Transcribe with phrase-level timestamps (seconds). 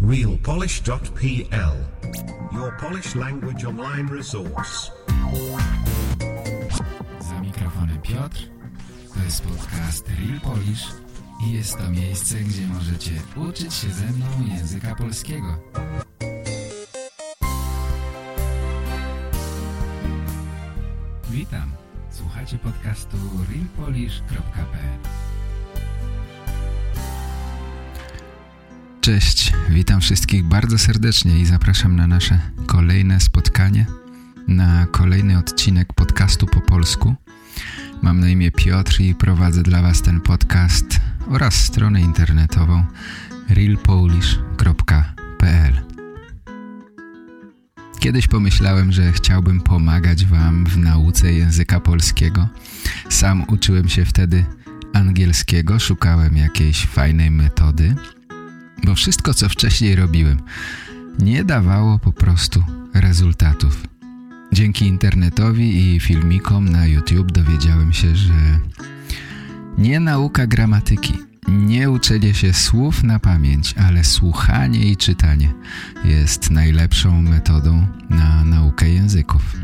[0.00, 1.74] realpolish.pl
[2.52, 4.90] Your Polish language online resource.
[7.20, 8.38] Za mikrofonem Piotr.
[9.14, 10.86] To jest podcast Real Polish
[11.46, 13.10] i jest to miejsce, gdzie możecie
[13.48, 14.26] uczyć się ze mną
[14.56, 15.58] języka polskiego.
[21.30, 21.72] Witam.
[22.10, 23.16] Słuchacie podcastu
[23.50, 25.27] realpolish.pl
[29.08, 33.86] Cześć, witam wszystkich bardzo serdecznie i zapraszam na nasze kolejne spotkanie,
[34.48, 37.14] na kolejny odcinek podcastu po polsku.
[38.02, 42.84] Mam na imię Piotr i prowadzę dla Was ten podcast oraz stronę internetową
[43.48, 45.72] realpolish.pl
[48.00, 52.48] Kiedyś pomyślałem, że chciałbym pomagać Wam w nauce języka polskiego.
[53.08, 54.44] Sam uczyłem się wtedy
[54.92, 57.94] angielskiego, szukałem jakiejś fajnej metody,
[58.84, 60.40] bo wszystko, co wcześniej robiłem,
[61.18, 63.82] nie dawało po prostu rezultatów.
[64.52, 68.60] Dzięki internetowi i filmikom na YouTube dowiedziałem się, że
[69.78, 71.14] nie nauka gramatyki,
[71.48, 75.52] nie uczenie się słów na pamięć, ale słuchanie i czytanie
[76.04, 79.56] jest najlepszą metodą na naukę języków.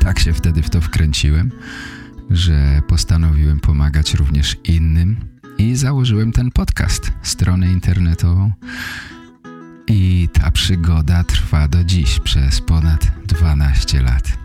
[0.00, 1.52] Tak się wtedy w to wkręciłem,
[2.30, 5.16] że postanowiłem pomagać również innym
[5.60, 8.52] i założyłem ten podcast, stronę internetową.
[9.86, 14.38] I ta przygoda trwa do dziś przez ponad 12 lat.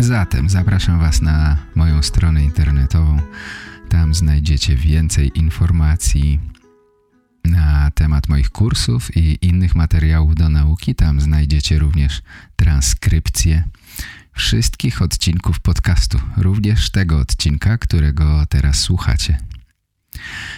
[0.00, 3.18] Zatem zapraszam Was na moją stronę internetową.
[3.88, 6.40] Tam znajdziecie więcej informacji
[7.44, 10.94] na temat moich kursów i innych materiałów do nauki.
[10.94, 12.22] Tam znajdziecie również
[12.56, 13.64] transkrypcje
[14.32, 19.50] wszystkich odcinków podcastu, również tego odcinka, którego teraz słuchacie.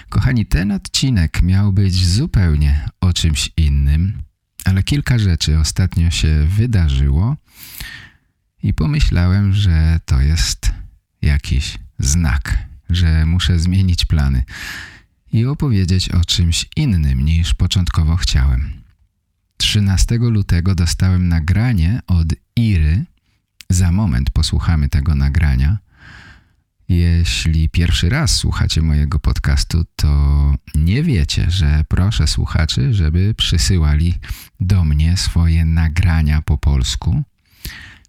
[0.09, 4.23] Kochani, ten odcinek miał być zupełnie o czymś innym,
[4.65, 7.37] ale kilka rzeczy ostatnio się wydarzyło
[8.63, 10.71] i pomyślałem, że to jest
[11.23, 12.59] jakiś znak,
[12.91, 14.45] że muszę zmienić plany
[15.33, 18.83] i opowiedzieć o czymś innym niż początkowo chciałem.
[19.57, 22.27] 13 lutego dostałem nagranie od
[22.57, 23.05] Iry.
[23.69, 25.79] Za moment posłuchamy tego nagrania.
[26.93, 34.15] Jeśli pierwszy raz słuchacie mojego podcastu, to nie wiecie, że proszę słuchaczy, żeby przysyłali
[34.61, 37.23] do mnie swoje nagrania po polsku.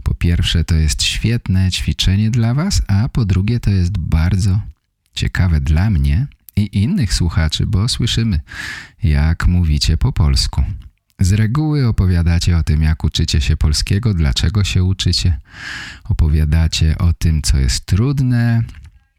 [0.03, 4.61] Po pierwsze, to jest świetne ćwiczenie dla Was, a po drugie, to jest bardzo
[5.13, 8.39] ciekawe dla mnie i innych słuchaczy, bo słyszymy,
[9.03, 10.63] jak mówicie po polsku.
[11.19, 15.39] Z reguły opowiadacie o tym, jak uczycie się polskiego, dlaczego się uczycie.
[16.03, 18.63] Opowiadacie o tym, co jest trudne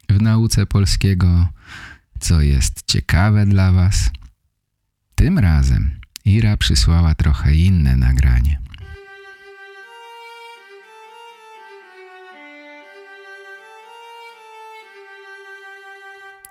[0.09, 1.49] w nauce polskiego,
[2.21, 4.10] co jest ciekawe dla was.
[5.15, 8.59] Tym razem Ira przysłała trochę inne nagranie.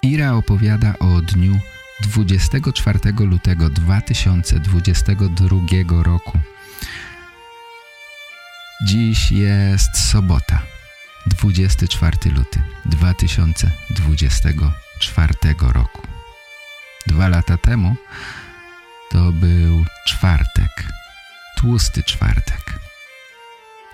[0.04, 1.60] Ira opowiada o dniu
[2.04, 6.40] 24 lutego 2022 roku.
[8.86, 10.62] Dziś jest sobota,
[11.26, 16.02] 24 luty 2024 roku.
[17.08, 17.96] Dwa lata temu
[19.12, 20.86] to był czwartek,
[21.58, 22.80] tłusty czwartek.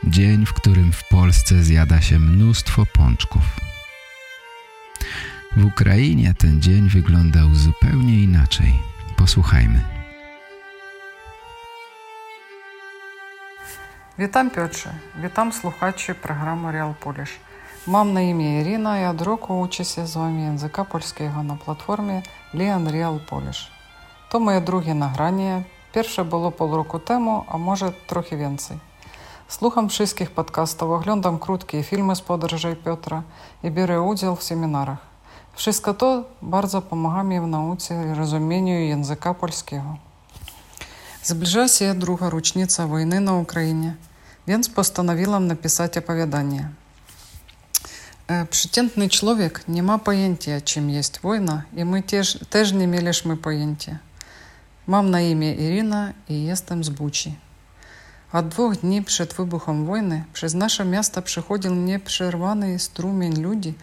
[0.03, 3.43] Dzień, w którym w Polsce zjada się mnóstwo pączków.
[5.59, 8.73] W Ukrainie ten dzień wyglądał zupełnie inaczej.
[9.17, 9.81] Posłuchajmy.
[14.19, 17.39] Witam Piotrze, witam słuchaczy programu Real Polish.
[17.87, 22.21] Mam na imię Irina i od roku uczę się z wami języka polskiego na platformie
[22.53, 23.71] Lian Real Polish.
[24.29, 25.63] To moje drugie nagranie.
[25.93, 28.77] Pierwsze było pół roku temu, a może trochę więcej.
[29.47, 33.23] Słucham wszystkich podcastów, oglądam krótkie filmy z podróży Piotra
[33.63, 35.08] i biorę udział w seminarach.
[35.59, 39.97] Wszystko to bardzo pomaga mi w nauce i rozumieniu języka polskiego.
[41.23, 43.95] Zbliża się druga rocznica wojny na Ukrainie,
[44.47, 46.69] więc postanowiłam napisać opowiadanie.
[48.50, 53.97] Przeciętny człowiek nie ma pojęcia, czym jest wojna, i my też, też nie mieliśmy pojęcia.
[54.88, 57.35] Mam na imię Irina i jestem z Buci.
[58.33, 63.73] Od dwóch dni przed wybuchem wojny przez nasze miasto przechodził nieprzerwany strumień ludzi,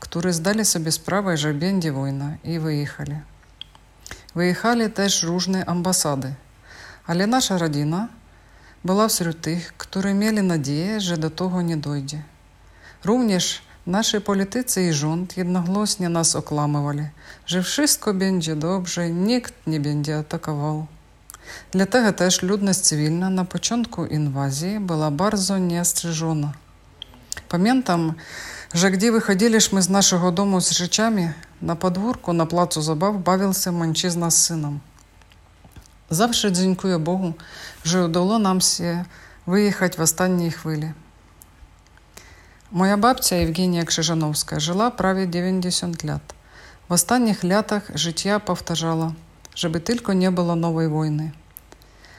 [0.00, 3.16] którzy zdali sobie sprawę, że będzie wojna i wyjechali.
[4.34, 6.34] Wyjechali też różne ambasady,
[7.06, 8.08] ale nasza rodzina
[8.84, 12.22] była wśród tych, którzy mieli nadzieję, że do tego nie dojdzie.
[13.04, 17.06] Również nasi politycy i rząd jednogłośnie nas okłamywali,
[17.46, 20.24] że wszystko będzie dobrze, nikt nie będzie
[22.42, 26.52] ludność cywilna na początku inwazji była bardzo niestrzeżona.
[27.48, 28.12] Pamiętam,
[28.74, 31.28] że gdy wychodziliśmy z naszego domu z rzeczami,
[31.62, 34.80] na podwórku na placu zabaw bawił się mężczyzna z synem.
[36.10, 37.32] Zawsze dziękuję Bogu,
[37.84, 39.04] że udało nam się
[39.46, 40.92] wyjechać w ostatniej chwili.
[42.72, 46.22] Moja babcia Евгения Крzyżanowska żyła prawie 90 lat.
[46.88, 49.12] W ostatnich latach życia powtarzała,
[49.56, 51.30] żeby tylko nie było nowej wojny.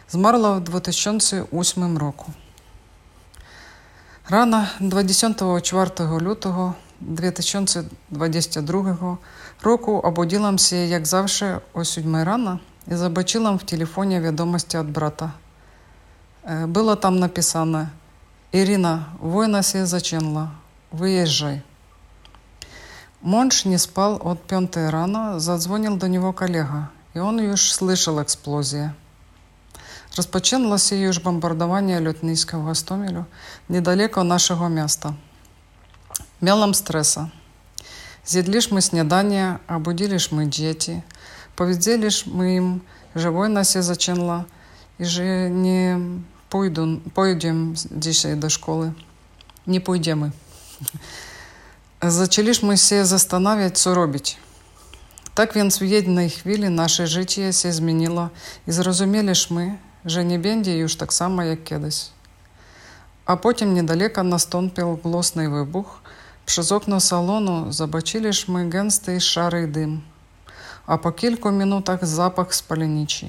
[0.09, 2.31] Zmarła w 2008 roku.
[4.29, 5.91] Rano 24
[6.21, 9.17] lutego 2022
[9.63, 12.57] roku obudziłam się jak zawsze o 7 rano
[12.91, 15.31] i zobaczyłam w telefonie wiadomości od brata.
[16.67, 17.87] Było tam napisane
[18.53, 20.47] Irina, wojna się zaczęła,
[20.93, 21.61] wyjeżdżaj.
[23.23, 28.89] Mąż nie spał od 5 rano, zadzwonił do niego kolega i on już słyszał eksplozję.
[30.17, 33.23] Rozpoczęło się już bombardowanie lotniska w Gostomelu,
[33.69, 35.13] niedaleko naszego miasta.
[36.41, 37.29] Miałam stresa.
[38.25, 41.01] Zjedliśmy śniadanie, obudziliśmy dzieci,
[41.55, 42.79] powiedzieliśmy im,
[43.15, 44.43] że wojna się zaczęła
[44.99, 45.99] i że nie
[46.49, 48.91] pójdą, pójdziemy dzisiaj do szkoły.
[49.67, 50.31] Nie pójdziemy.
[52.03, 54.37] Zaczęliśmy się zastanawiać, co robić.
[55.37, 58.29] Tak więc w jednej chwili nasze życie się zmieniło
[58.67, 62.05] i zrozumieliśmy, że nie będzie już tak samo jak kiedyś.
[63.25, 66.01] A potem niedaleko nastąpił głośny wybuch.
[66.45, 70.01] Przez okno salonu zobaczyliśmy gęsty szary dym,
[70.87, 73.27] a po kilku minutach zapach spaleniczy.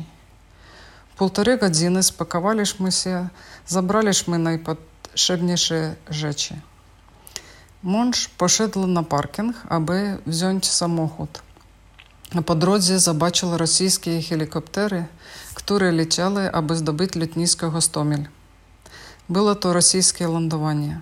[1.16, 3.28] Półtorej godziny spakowaliśmy się,
[3.66, 6.55] zabraliśmy najpotrzebniejsze rzeczy.
[7.82, 11.48] Mąż poszedł na parking, aby wziąć samochód.
[12.35, 15.05] A po drodze zobaczył rosyjskie helikoptery,
[15.55, 18.27] które leciały, aby zdobyć lotnisko Gostomel.
[19.29, 21.01] Było to rosyjskie lądowanie.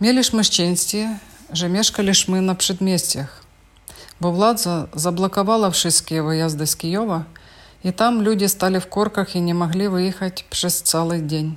[0.00, 1.18] Mieliśmy szczęście,
[1.52, 3.42] że mieszkaliśmy na przedmieściach,
[4.20, 7.24] bo władza zablokowała wszystkie wyjazdy z Kijowa
[7.84, 11.56] i tam ludzie stali w korkach i nie mogli wyjechać przez cały dzień.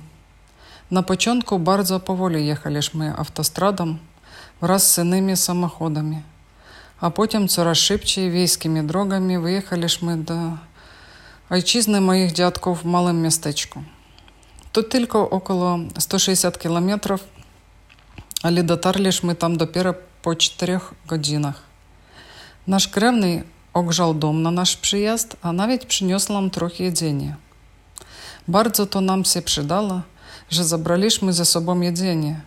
[0.90, 3.96] Na początku bardzo powoli jechaliśmy autostradą
[4.60, 4.98] wraz z
[6.96, 10.34] innymi samochodami, a potem coraz szybciej wiejskimi drogami wyjechaliśmy do
[11.50, 13.82] ojczyzny moich dziadków w małym miasteczku.
[14.72, 17.24] To tylko około 160 kilometrów,
[18.42, 21.62] ale dotarliśmy tam dopiero po 4 godzinach.
[22.66, 23.44] Nasz krewny
[23.74, 27.36] ogrzał dom na nasz przyjazd, a nawet przyniósł nam trochę jedzenia.
[28.48, 30.02] Bardzo to nam się przydało,
[30.50, 32.40] że zabraliśmy ze sobą jedzenie,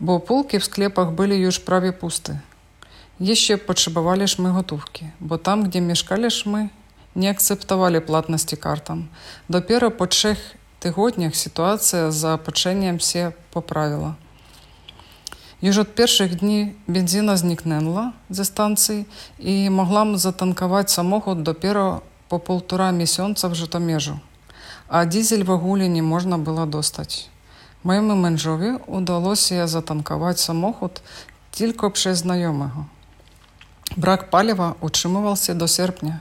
[0.00, 1.92] bo półki w sklepach były już prawie
[3.66, 6.68] potrzebowaliśmy gotówki, bo tam, gdzie mieszkaliśmy,
[7.16, 9.02] nie akceptowali płatności kartą.
[9.50, 14.14] Dopiero po trzech tygodniach sytuacja z zaopatrzeniem się poprawiła.
[15.62, 19.04] Już od pierwszych dni benzyna zniknęła ze stacji
[19.38, 24.18] i mogłam zatankować samochód dopiero po półtora miesiąca w Żytomierzu,
[24.88, 27.30] a diesel w ogóle nie można było dostać.
[27.84, 31.00] Mojemu mężowi udało się zatankować samochód
[31.52, 32.84] tylko przez znajomego.
[33.96, 36.18] Brak paliwa utrzymywał się do sierpnia.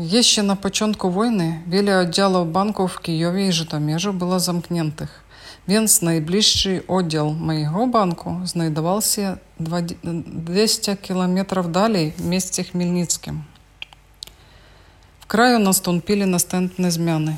[0.00, 5.24] Jeszcze na początku wojny wiele oddziałów banków w Kijowie i Żytomierzu było zamkniętych,
[5.68, 9.36] więc najbliższy oddział mojego banku znajdował się
[10.26, 13.42] 200 km dalej w mieście Chmielnickim.
[15.20, 17.36] W kraju nastąpili następne zmiany.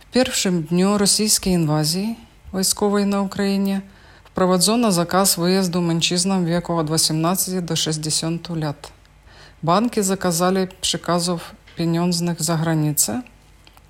[0.00, 2.16] W pierwszym dniu rosyjskiej inwazji
[2.52, 3.80] wojskowej na Ukrainie
[4.38, 8.92] Проведено заказ выезду мужчинам веку от 18 до 60 лет.
[9.62, 13.24] Банки заказали приказов пенензных за границы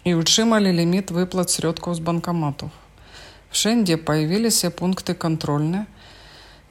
[0.04, 2.70] и учимали лимит выплат средков с банкоматов.
[3.50, 5.84] Wszędzie pojawiły się punkty kontrolne,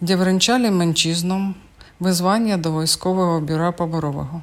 [0.02, 1.54] gdzie wręczali mężczyznom
[2.02, 4.42] wyzwania do Wojskowego Biura Poborowego.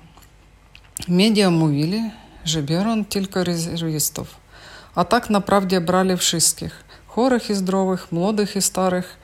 [1.08, 2.10] Media mówili,
[2.44, 4.36] że biorą tylko rezerwistów,
[4.94, 9.18] a tak naprawdę brali wszystkich– chorych i zdrowych, młodych i starych,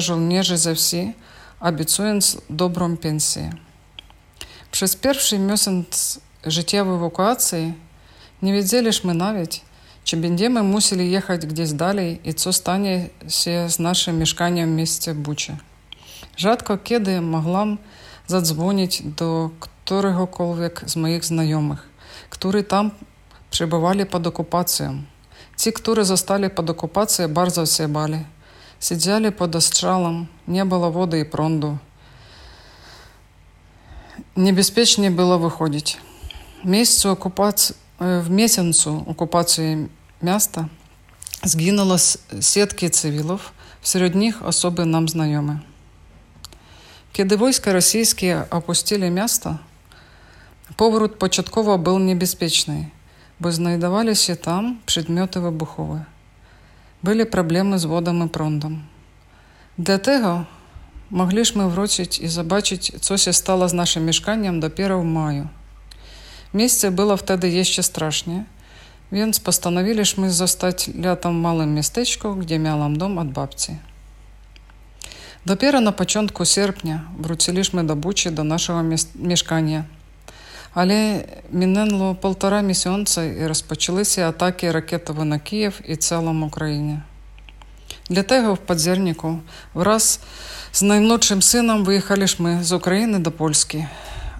[0.00, 1.12] Żołnierzy ze wsi,
[1.60, 3.50] obiecując dobrą pensję.
[4.70, 7.74] Przez pierwszy miesiąc życia w ewakuacji
[8.42, 9.60] nie wiedzieliśmy nawet,
[10.04, 15.56] czy będziemy musieli jechać gdzieś dalej i co stanie się z naszym mieszkaniem w Bucie.
[16.36, 17.78] Rzadko kiedy mogłam
[18.26, 21.88] zadzwonić do któregokolwiek z moich znajomych,
[22.30, 22.90] którzy tam
[23.50, 25.02] przebywali pod okupacją.
[25.56, 28.24] Ci, którzy zostali pod okupacją, bardzo się bali.
[28.80, 31.76] Siedzieli pod ostrzałem, nie było wody i prądu.
[34.36, 35.96] niebezpiecznie było wychodzić.
[36.64, 39.88] W miejscu okupacji, w miesiącu okupacji
[40.22, 40.64] miasta
[41.44, 41.98] zginęło
[42.40, 45.58] setki cywilów, wśród nich osoby nam znajome.
[47.12, 49.56] Kiedy wojska rosyjskie opuścili miasto,
[50.76, 51.78] powrót początkowo
[53.40, 56.04] był niebezpieczny, bo znajdowali się tam przedmioty wybuchowe.
[57.02, 58.82] Byli problemy z wodą i prądem.
[59.78, 60.44] Dlatego
[61.10, 65.46] mogliśmy wrócić i zobaczyć, co się stało z naszym mieszkaniem dopiero w maju.
[66.54, 68.44] Miejsce było wtedy jeszcze strasznie,
[69.12, 73.76] więc postanowiliśmy zostać latem w małym miasteczku, gdzie miałam dom od babci.
[75.46, 78.44] Dopiero na początku sierpnia wróciliśmy do Buczy, do
[80.76, 81.16] naszego mieszkania.
[81.16, 87.00] Ale minęło półtora miesiąca i rozpoczęły się ataki rakietowe na Kijów i całą Ukrainę.
[88.10, 89.40] Dlatego w październiku
[89.74, 90.20] wraz
[90.72, 93.86] z najmłodszym synem wyjechaliśmy z Ukrainy do Polski.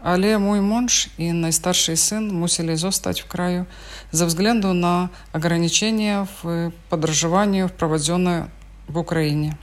[0.02, 3.64] Ale mój mąż i najstarszy syn musieli zostać w kraju
[4.12, 8.48] ze względu na ograniczenia w podróżowaniu wprowadzone
[8.88, 9.54] w Ukrainie.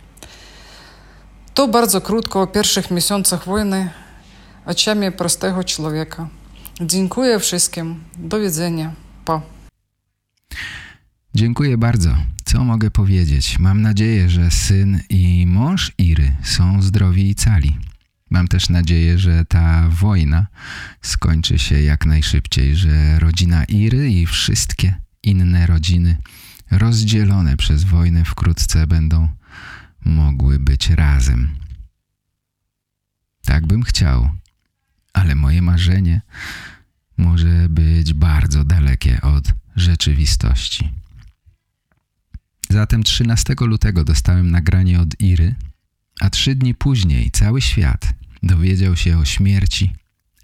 [1.53, 3.89] To bardzo krótko o pierwszych miesiącach wojny
[4.65, 6.27] oczami prostego człowieka.
[6.82, 8.03] Dziękuję wszystkim.
[8.18, 8.94] Do widzenia.
[9.25, 9.42] Pa.
[11.36, 12.15] Dziękuję bardzo.
[12.46, 13.60] Co mogę powiedzieć?
[13.60, 17.77] Mam nadzieję, że syn i mąż Iry są zdrowi i cali.
[18.30, 20.48] Mam też nadzieję, że ta wojna
[21.01, 26.18] skończy się jak najszybciej, że rodzina Iry i wszystkie inne rodziny
[26.72, 29.30] rozdzielone przez wojnę wkrótce będą
[30.06, 31.50] mogły być razem.
[33.46, 34.30] Tak bym chciał,
[35.13, 36.22] ale moje marzenie
[37.17, 40.91] może być bardzo dalekie od rzeczywistości.
[42.70, 45.55] Zatem 13 lutego dostałem nagranie od Iry,
[46.20, 49.93] a trzy dni później cały świat dowiedział się o śmierci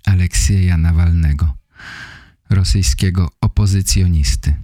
[0.05, 1.53] Aleksieja Nawalnego,
[2.49, 4.55] rosyjskiego opozycjonisty.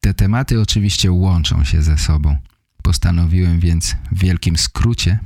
[0.00, 2.36] Te tematy oczywiście łączą się ze sobą.
[2.82, 5.18] Postanowiłem więc w wielkim skrócie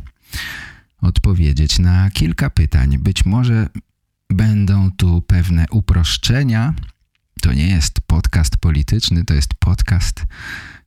[1.07, 2.99] odpowiedzieć na kilka pytań.
[2.99, 3.69] Być może
[4.31, 6.75] będą tu pewne uproszczenia.
[7.43, 10.27] To nie jest podcast polityczny, to jest podcast,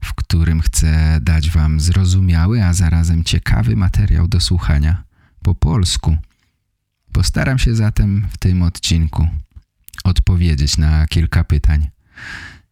[0.03, 5.03] w którym chcę dać wam zrozumiały, a zarazem ciekawy materiał do słuchania
[5.43, 6.17] po polsku.
[7.11, 9.27] Postaram się zatem w tym odcinku
[10.03, 11.89] odpowiedzieć na kilka pytań.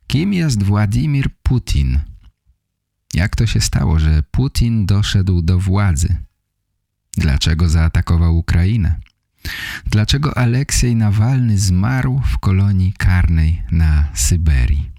[0.08, 2.00] Kim jest Władimir Putin?
[3.13, 6.27] Jak to się stało, że Putin doszedł do władzy?
[7.18, 8.96] Dlaczego zaatakował Ukrainę?
[9.86, 14.92] Dlaczego Aleksiej Nawalny zmarł w kolonii karnej na Syberii?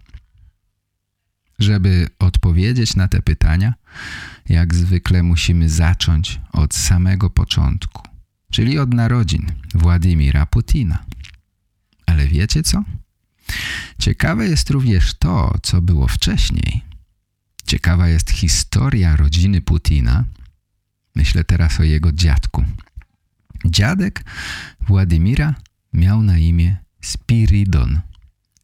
[1.58, 3.74] Żeby odpowiedzieć na te pytania,
[4.48, 8.02] jak zwykle musimy zacząć od samego początku,
[8.50, 11.04] czyli od narodzin Władimira Putina.
[12.06, 12.84] Ale wiecie co?
[13.98, 16.82] Ciekawe jest również to, co było wcześniej.
[17.66, 20.24] Ciekawa jest historia rodziny Putina.
[21.18, 22.64] Myślę teraz o jego dziadku.
[23.64, 24.24] Dziadek
[24.80, 25.54] Władimira
[25.92, 28.00] miał na imię Spiridon.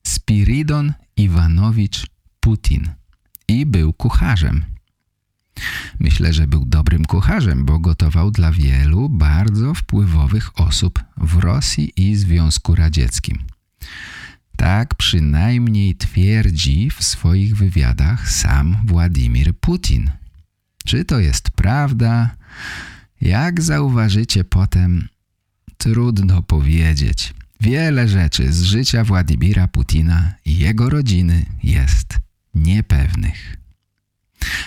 [0.06, 2.06] Spiridon Iwanowicz
[2.40, 2.88] Putin
[3.48, 4.64] i był kucharzem.
[6.00, 12.16] Myślę, że był dobrym kucharzem, bo gotował dla wielu bardzo wpływowych osób w Rosji i
[12.16, 13.38] Związku Radzieckim.
[14.56, 20.10] Tak przynajmniej twierdzi w swoich wywiadach sam Władimir Putin.
[20.86, 22.36] Czy to jest prawda?
[23.20, 25.08] Jak zauważycie potem,
[25.78, 27.34] trudno powiedzieć.
[27.60, 32.18] Wiele rzeczy z życia Władimira Putina i jego rodziny jest
[32.54, 33.56] niepewnych.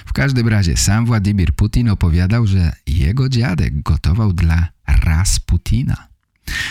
[0.06, 6.08] W każdym razie sam Władimir Putin opowiadał, że jego dziadek gotował dla Rasputina,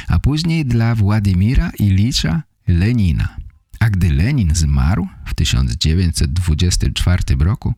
[0.09, 3.37] a później dla Władimira Ilicza Lenina.
[3.81, 7.75] A gdy Lenin zmarł w 1924 roku,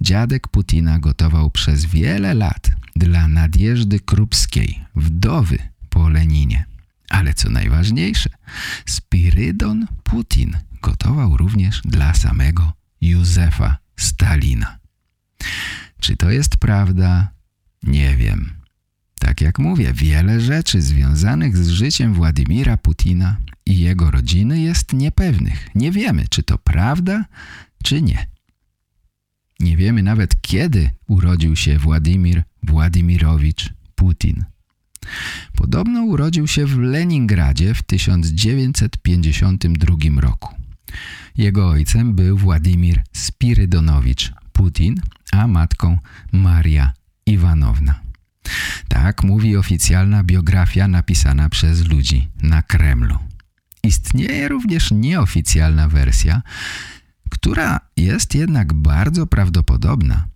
[0.00, 5.58] dziadek Putina gotował przez wiele lat dla Nadjeżdy Krupskiej, wdowy
[5.90, 6.64] po Leninie.
[7.10, 8.30] Ale co najważniejsze,
[8.86, 14.78] Spirydon Putin gotował również dla samego Józefa Stalina.
[16.00, 17.28] Czy to jest prawda?
[17.82, 18.55] Nie wiem.
[19.26, 25.68] Tak jak mówię, wiele rzeczy związanych z życiem Władimira Putina i jego rodziny jest niepewnych.
[25.74, 27.24] Nie wiemy, czy to prawda,
[27.82, 28.26] czy nie.
[29.60, 34.44] Nie wiemy nawet, kiedy urodził się Władimir Władimirowicz Putin.
[35.56, 40.54] Podobno urodził się w Leningradzie w 1952 roku.
[41.36, 45.00] Jego ojcem był Władimir Spirydonowicz Putin,
[45.32, 45.98] a matką
[46.32, 46.92] Maria
[47.26, 48.05] Iwanowna.
[48.88, 53.18] Tak mówi oficjalna biografia napisana przez ludzi na Kremlu.
[53.82, 56.42] Istnieje również nieoficjalna wersja,
[57.30, 60.26] która jest jednak bardzo prawdopodobna.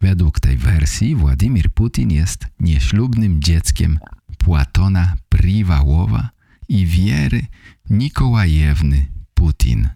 [0.00, 3.98] Według tej wersji Władimir Putin jest nieślubnym dzieckiem
[4.38, 6.30] Płatona Priwałowa
[6.68, 7.46] i Wiery
[7.90, 9.88] Nikołajewny Putin.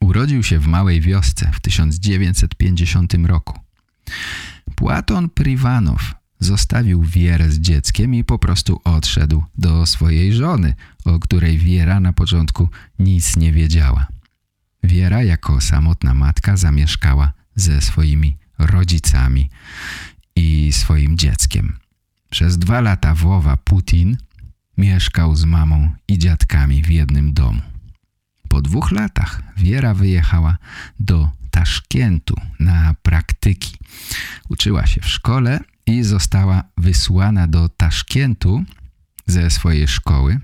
[0.00, 3.60] Urodził się w małej wiosce w 1950 roku.
[4.74, 11.58] Płaton Priwanow zostawił Wierę z dzieckiem i po prostu odszedł do swojej żony, o której
[11.58, 12.68] Wiera na początku
[12.98, 14.06] nic nie wiedziała.
[14.82, 19.50] Wiera jako samotna matka zamieszkała ze swoimi rodzicami
[20.36, 21.76] i swoim dzieckiem.
[22.30, 24.16] Przez dwa lata Wowa Putin
[24.78, 27.62] mieszkał z mamą i dziadkami w jednym domu.
[28.48, 30.56] Po dwóch latach Wiera wyjechała
[31.00, 33.76] do Taszkentu na praktyki.
[34.48, 38.64] Uczyła się w szkole i została wysłana do Taszkentu
[39.26, 40.40] ze swojej szkoły,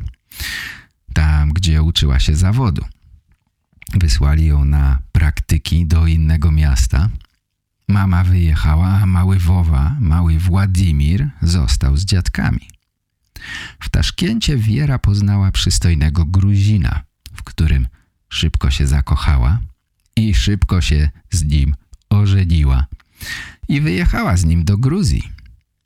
[1.15, 2.85] tam gdzie uczyła się zawodu.
[3.95, 7.09] Wysłali ją na praktyki do innego miasta.
[7.89, 12.69] Mama wyjechała, a mały Wowa, mały Władimir został z dziadkami.
[13.81, 17.03] W Taszkencie Wiera poznała przystojnego Gruzina,
[17.37, 17.89] w którym
[18.29, 19.59] szybko się zakochała
[20.17, 21.75] i szybko się z nim
[22.11, 22.87] ożeniła
[23.69, 25.23] i wyjechała z nim do Gruzji.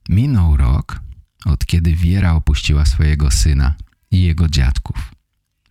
[0.08, 1.00] Minął rok,
[1.44, 3.75] od kiedy Wiera opuściła swojego syna
[4.11, 5.14] i jego dziadków.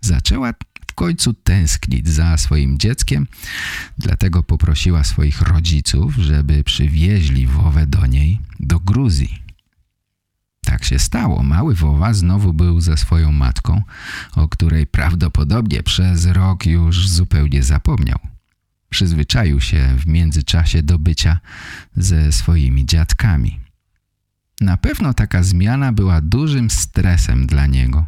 [0.01, 0.53] Zaczęła
[0.91, 3.27] w końcu tęsknić za swoim dzieckiem,
[3.97, 9.47] dlatego poprosiła swoich rodziców, żeby przywieźli Wowę do niej, do Gruzji.
[10.61, 11.43] Tak się stało.
[11.43, 13.81] Mały Wowa znowu był ze swoją matką,
[14.35, 18.19] o której prawdopodobnie przez rok już zupełnie zapomniał.
[18.97, 21.39] Przyzwyczaił się w międzyczasie do bycia
[21.97, 23.59] ze swoimi dziadkami.
[24.61, 28.05] Na pewno taka zmiana była dużym stresem dla niego.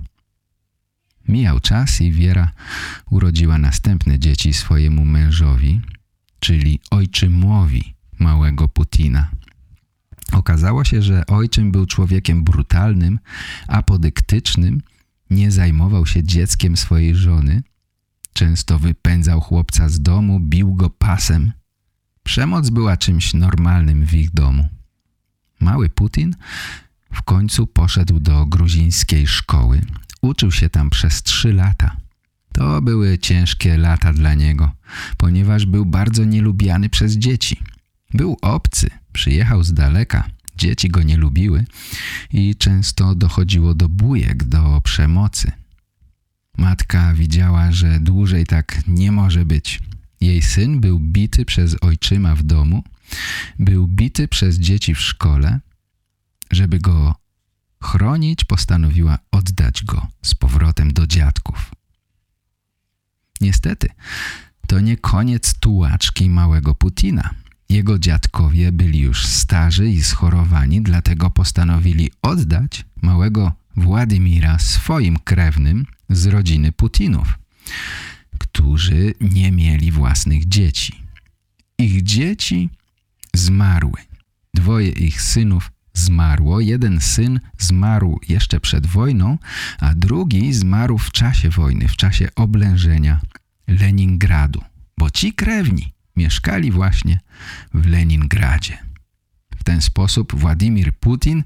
[1.28, 2.52] Mijał czas i Wiera
[3.10, 5.82] urodziła następne dzieci swojemu mężowi,
[6.40, 9.32] czyli ojczymowi małego Putina.
[10.32, 13.20] Okazało się, że ojczym był człowiekiem brutalnym,
[13.68, 14.82] apodyktycznym,
[15.30, 17.64] nie zajmował się dzieckiem swojej żony,
[18.34, 21.52] często wypędzał chłopca z domu, bił go pasem.
[22.24, 24.68] Przemoc była czymś normalnym w ich domu.
[25.60, 26.36] Mały Putin
[27.14, 29.82] w końcu poszedł do gruzińskiej szkoły.
[30.22, 31.98] Uczył się tam przez trzy lata.
[32.54, 34.72] To były ciężkie lata dla niego,
[35.18, 37.60] ponieważ był bardzo nielubiany przez dzieci.
[38.14, 41.66] Był obcy, przyjechał z daleka, dzieci go nie lubiły
[42.34, 45.52] i często dochodziło do bujek, do przemocy.
[46.60, 49.82] Matka widziała, że dłużej tak nie może być.
[50.22, 52.84] Jej syn był bity przez ojczyma w domu,
[53.60, 55.60] był bity przez dzieci w szkole.
[56.52, 57.16] Żeby go
[57.84, 61.72] chronić, postanowiła oddać go z powrotem do dziadków.
[63.42, 63.90] Niestety,
[64.68, 67.30] to nie koniec tułaczki małego Putina.
[67.70, 76.26] Jego dziadkowie byli już starzy i schorowani, dlatego postanowili oddać małego Władimira swoim krewnym z
[76.26, 77.40] rodziny Putinów,
[78.38, 80.96] którzy nie mieli własnych dzieci.
[81.78, 82.70] Ich dzieci
[83.36, 84.02] zmarły.
[84.54, 86.60] Dwoje ich synów zmarło.
[86.60, 89.38] Jeden syn zmarł jeszcze przed wojną,
[89.80, 93.20] a drugi zmarł w czasie wojny, w czasie oblężenia
[93.68, 94.62] Leningradu,
[94.98, 97.20] bo ci krewni mieszkali właśnie
[97.74, 98.89] w Leningradzie.
[99.70, 101.44] Ten sposób Władimir Putin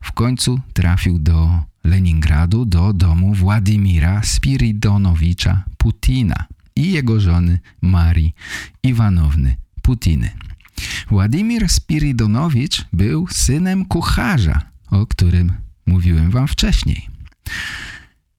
[0.00, 6.44] w końcu trafił do Leningradu, do domu Władimira Spiridonowicza Putina
[6.76, 8.34] i jego żony Marii
[8.82, 10.30] Iwanowny Putiny.
[11.10, 15.52] Władimir Spiridonowicz był synem kucharza, o którym
[15.86, 17.08] mówiłem wam wcześniej.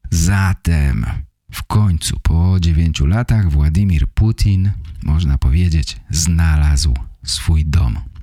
[0.10, 1.06] Zatem
[1.52, 4.72] w końcu po dziewięciu latach Władimir Putin,
[5.04, 6.94] można powiedzieć, znalazł
[7.24, 8.15] swój dom.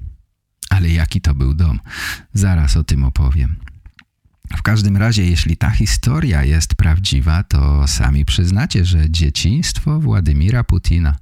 [0.72, 1.80] Ale jaki to był dom?
[2.34, 3.56] Zaraz o tym opowiem.
[4.56, 11.16] W każdym razie, jeśli ta historia jest prawdziwa, to sami przyznacie, że dzieciństwo Władimira Putina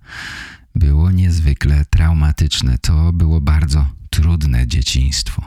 [0.75, 2.79] było niezwykle traumatyczne.
[2.79, 5.43] To było bardzo trudne dzieciństwo.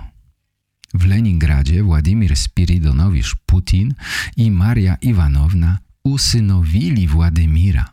[0.93, 3.93] W Leningradzie Władimir Spiridonowicz Putin
[4.37, 7.89] i Maria Iwanowna usynowili Władimira.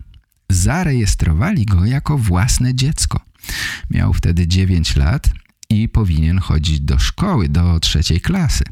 [0.49, 3.20] Zarejestrowali go jako własne dziecko.
[3.90, 5.31] Miał wtedy 9 lat
[5.70, 8.64] i powinien chodzić do szkoły, do trzeciej klasy.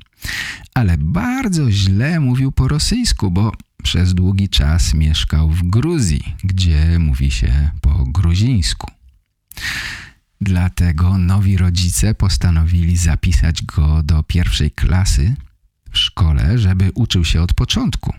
[0.74, 7.30] Ale bardzo źle mówił po rosyjsku, bo przez długi czas mieszkał w Gruzji, gdzie mówi
[7.30, 8.90] się po gruzińsku.
[10.40, 15.34] Dlatego nowi rodzice postanowili zapisać go do pierwszej klasy
[15.92, 18.12] w szkole, żeby uczył się od początku.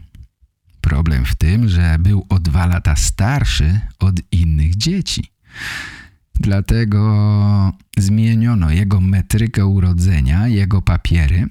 [0.82, 5.32] Problem w tym, że był o dwa lata starszy od innych dzieci.
[6.40, 11.48] Dlatego zmieniono jego metrykę urodzenia, jego papiery.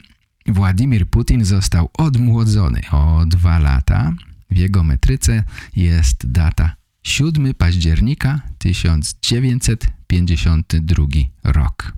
[0.47, 4.15] Władimir Putin został odmłodzony o dwa lata.
[4.51, 5.45] W jego metryce
[5.77, 11.07] jest data 7 października 1952
[11.45, 11.93] rok.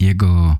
[0.00, 0.56] Jego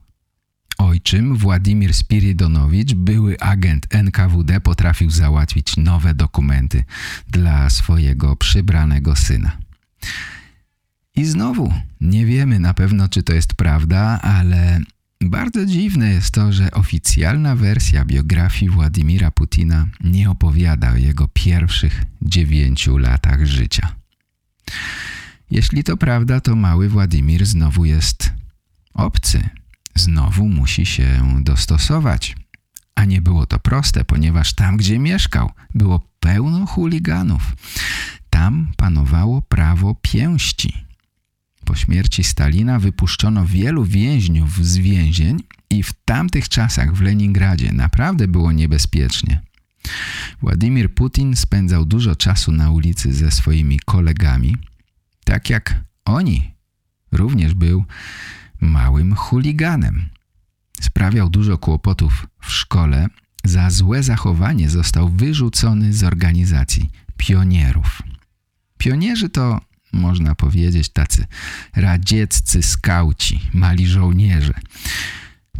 [0.78, 6.84] ojczym Władimir Spiridonowicz, były agent NKWD, potrafił załatwić nowe dokumenty
[7.28, 9.58] dla swojego przybranego syna.
[11.16, 14.80] I znowu, nie wiemy na pewno, czy to jest prawda, ale
[15.20, 22.04] bardzo dziwne jest to, że oficjalna wersja biografii Władimira Putina nie opowiada o jego pierwszych
[22.22, 23.92] dziewięciu latach życia.
[25.50, 28.30] Jeśli to prawda, to mały Władimir znowu jest
[28.94, 29.48] obcy.
[29.94, 32.36] Znowu musi się dostosować.
[32.94, 37.56] A nie było to proste, ponieważ tam, gdzie mieszkał, było pełno chuliganów.
[38.30, 40.85] Tam panowało prawo pięści.
[41.66, 48.28] Po śmierci Stalina wypuszczono wielu więźniów z więzień i w tamtych czasach w Leningradzie naprawdę
[48.28, 49.40] było niebezpiecznie.
[50.42, 54.56] Władimir Putin spędzał dużo czasu na ulicy ze swoimi kolegami,
[55.24, 55.74] tak jak
[56.04, 56.54] oni.
[57.12, 57.84] Również był
[58.60, 60.08] małym chuliganem.
[60.80, 63.06] Sprawiał dużo kłopotów w szkole.
[63.44, 68.02] Za złe zachowanie został wyrzucony z organizacji pionierów.
[68.78, 69.60] Pionierzy to
[69.96, 71.26] można powiedzieć, tacy
[71.76, 74.54] radzieccy skauci, mali żołnierze.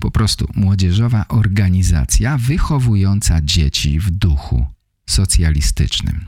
[0.01, 4.67] Po prostu młodzieżowa organizacja wychowująca dzieci w duchu
[5.07, 6.25] socjalistycznym.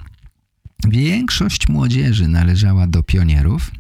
[0.88, 3.71] Większość młodzieży należała do pionierów,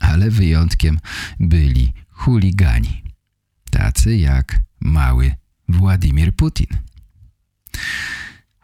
[0.00, 0.98] ale wyjątkiem
[1.40, 3.02] byli chuligani,
[3.70, 5.34] tacy jak mały
[5.68, 6.66] Władimir Putin.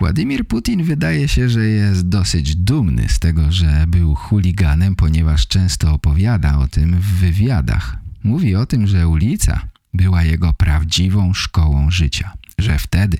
[0.05, 5.93] Władimir Putin wydaje się, że jest dosyć dumny z tego, że był chuliganem, ponieważ często
[5.93, 7.97] opowiada o tym w wywiadach.
[8.25, 13.19] Mówi o tym, że ulica była jego prawdziwą szkołą życia, że wtedy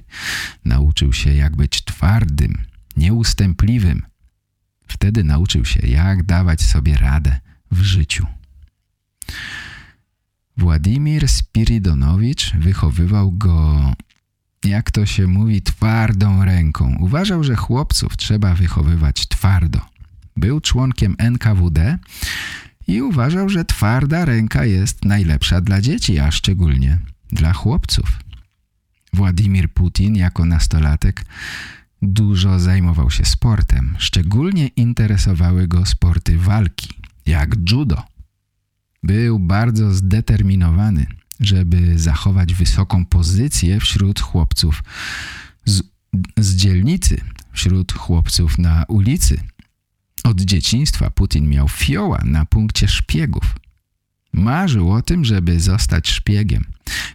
[0.65, 2.59] nauczył się jak być twardym,
[2.97, 4.03] nieustępliwym.
[4.87, 8.27] Wtedy nauczył się jak dawać sobie radę w życiu.
[10.57, 13.93] Władimir Spiridonowicz wychowywał go
[14.65, 16.97] jak to się mówi, twardą ręką.
[17.01, 19.81] Uważał, że chłopców trzeba wychowywać twardo.
[20.37, 21.99] Był członkiem NKWD
[22.87, 26.99] i uważał, że twarda ręka jest najlepsza dla dzieci, a szczególnie
[27.33, 28.19] dla chłopców.
[29.13, 31.25] Władimir Putin jako nastolatek
[32.03, 33.95] dużo zajmował się sportem.
[33.99, 36.89] Szczególnie interesowały go sporty walki,
[37.27, 38.03] jak judo.
[39.03, 41.07] Był bardzo zdeterminowany–
[41.41, 44.85] żeby zachować wysoką pozycję wśród chłopców
[45.65, 45.83] z,
[46.39, 47.21] z dzielnicy,
[47.53, 49.41] wśród chłopców na ulicy.
[50.25, 53.55] Od dzieciństwa Putin miał fioła na punkcie szpiegów.
[54.33, 56.65] Marzył o tym, żeby zostać szpiegiem.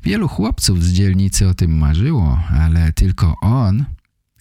[0.04, 3.86] Wielu chłopców z dzielnicy o tym marzyło, ale tylko on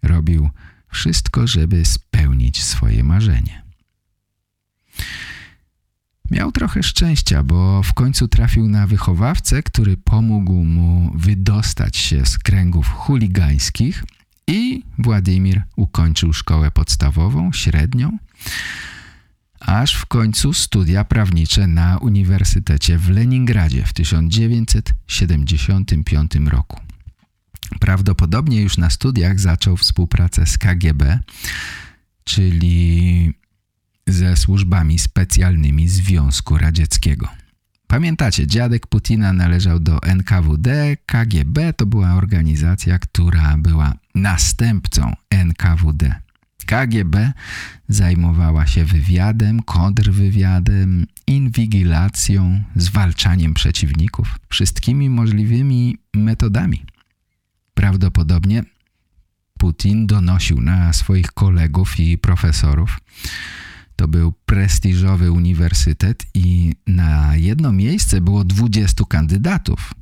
[0.03, 0.51] robił
[0.89, 3.63] wszystko, żeby spełnić swoje marzenie.
[6.31, 12.39] Miał trochę szczęścia, bo w końcu trafił na wychowawcę, który pomógł mu wydostać się z
[12.39, 14.05] kręgów chuligańskich
[14.47, 18.19] i Władimir ukończył szkołę podstawową, średnią,
[19.61, 26.81] aż w końcu studia prawnicze na Uniwersytecie w Leningradzie w 1975 roku.
[27.81, 31.19] Prawdopodobnie już na studiach zaczął współpracę z KGB,
[32.25, 33.35] czyli
[34.09, 37.29] ze służbami specjalnymi Związku Radzieckiego.
[37.87, 46.15] Pamiętacie, dziadek Putina należał do NKWD, KGB to była organizacja, która była następcą NKWD.
[46.67, 47.33] KGB
[47.89, 56.85] zajmowała się wywiadem, kontrwywiadem, inwigilacją, zwalczaniem przeciwników, wszystkimi możliwymi metodami.
[57.75, 58.63] Prawdopodobnie
[59.59, 63.01] Putin donosił na swoich kolegów i profesorów,
[63.99, 69.95] to był prestiżowy uniwersytet i na jedno miejsce było 20 kandydatów.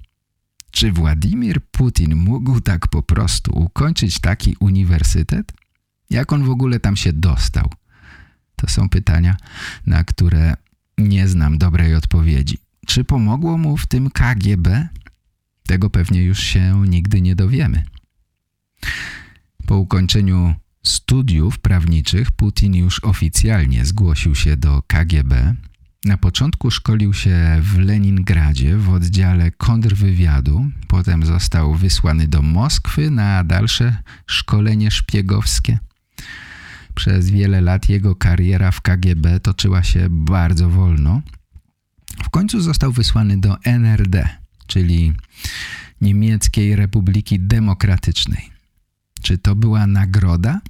[0.71, 5.53] Czy Władimir Putin mógł tak po prostu ukończyć taki uniwersytet?
[6.11, 7.71] Jak on w ogóle tam się dostał?
[8.57, 9.37] To są pytania,
[9.87, 10.55] na które
[10.99, 12.59] nie znam dobrej odpowiedzi.
[12.87, 14.89] Czy pomogło mu w tym KGB?
[15.67, 17.85] Tego pewnie już się nigdy nie dowiemy.
[19.67, 20.55] Po ukończeniu
[20.89, 25.55] studiów prawniczych Putin już oficjalnie zgłosił się do KGB.
[26.05, 33.45] Na początku szkolił się w Leningradzie w oddziale kontrwywiadu, potem został wysłany do Moskwy na
[33.45, 33.97] dalsze
[34.27, 35.79] szkolenie szpiegowskie.
[36.95, 41.23] Przez wiele lat jego kariera w KGB toczyła się bardzo wolno.
[42.25, 44.29] W końcu został wysłany do NRD,
[44.67, 45.13] czyli
[46.01, 48.51] Niemieckiej Republiki Demokratycznej.
[49.23, 50.61] Czy to była nagroda?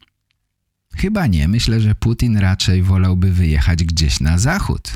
[0.97, 1.49] Chyba nie.
[1.49, 4.93] Myślę, że Putin raczej wolałby wyjechać gdzieś na zachód.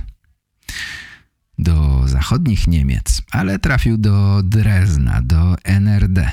[1.58, 6.30] Do zachodnich Niemiec, ale trafił do Drezna, do NRD.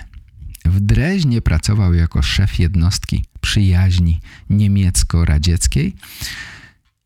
[0.66, 5.96] W Dreźnie pracował jako szef jednostki przyjaźni niemiecko-radzieckiej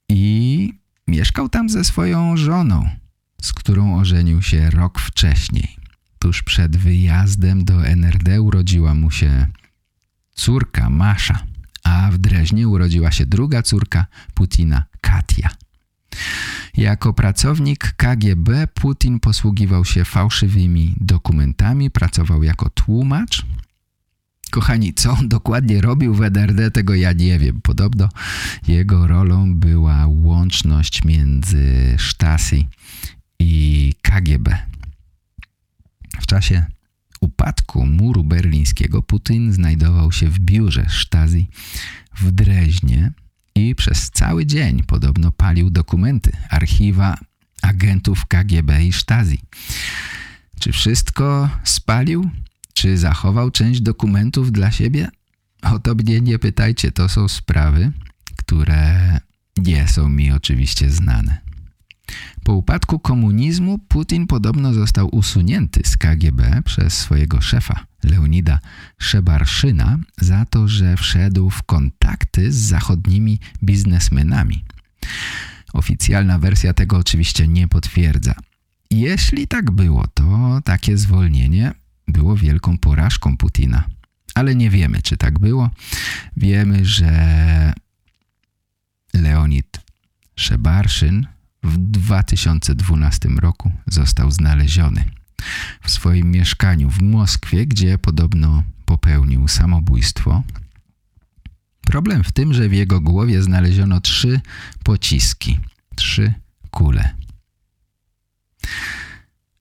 [0.10, 0.74] i
[1.08, 2.90] mieszkał tam ze swoją żoną,
[3.42, 5.76] z którą ożenił się rok wcześniej.
[6.20, 9.48] Tuż przed wyjazdem do NRD urodziła mu się
[10.34, 11.44] córka Masza,
[11.84, 15.50] a w Dreźnie urodziła się druga córka Putina, Katia.
[16.78, 23.46] Jako pracownik KGB Putin posługiwał się fałszywymi dokumentami, pracował jako tłumacz.
[24.52, 27.62] Kochani, co on dokładnie robił w NRD, tego ja nie wiem.
[27.62, 28.10] Podobno
[28.68, 32.68] jego rolą była łączność między Stasi
[33.40, 34.58] i KGB.
[36.22, 36.66] W czasie
[37.22, 41.50] upadku muru berlińskiego Putin znajdował się w biurze Stasi
[42.20, 43.12] w Dreźnie
[43.56, 47.18] i przez cały dzień podobno palił dokumenty archiwa
[47.62, 49.40] agentów KGB i Stasi.
[50.60, 52.30] Czy wszystko spalił?
[52.74, 55.10] Czy zachował część dokumentów dla siebie?
[55.62, 57.92] O to mnie nie pytajcie, to są sprawy,
[58.38, 59.20] które
[59.58, 61.51] nie są mi oczywiście znane.
[62.44, 68.60] Po upadku komunizmu Putin podobno został usunięty z KGB przez swojego szefa Leonida
[68.98, 74.64] Szebarszyna za to, że wszedł w kontakty z zachodnimi biznesmenami.
[75.74, 78.34] Oficjalna wersja tego oczywiście nie potwierdza.
[78.92, 81.72] Jeśli tak było, to takie zwolnienie
[82.08, 83.84] było wielką porażką Putina.
[84.36, 85.70] Ale nie wiemy, czy tak było.
[86.38, 87.74] Wiemy, że
[89.14, 89.82] Leonid
[90.36, 91.28] Szebarszyn
[91.64, 95.06] w 2012 roku został znaleziony
[95.84, 100.44] w swoim mieszkaniu w Moskwie, gdzie podobno popełnił samobójstwo.
[101.82, 104.42] Problem w tym, że w jego głowie znaleziono trzy
[104.84, 105.60] pociski,
[105.96, 106.34] trzy
[106.72, 107.16] kule.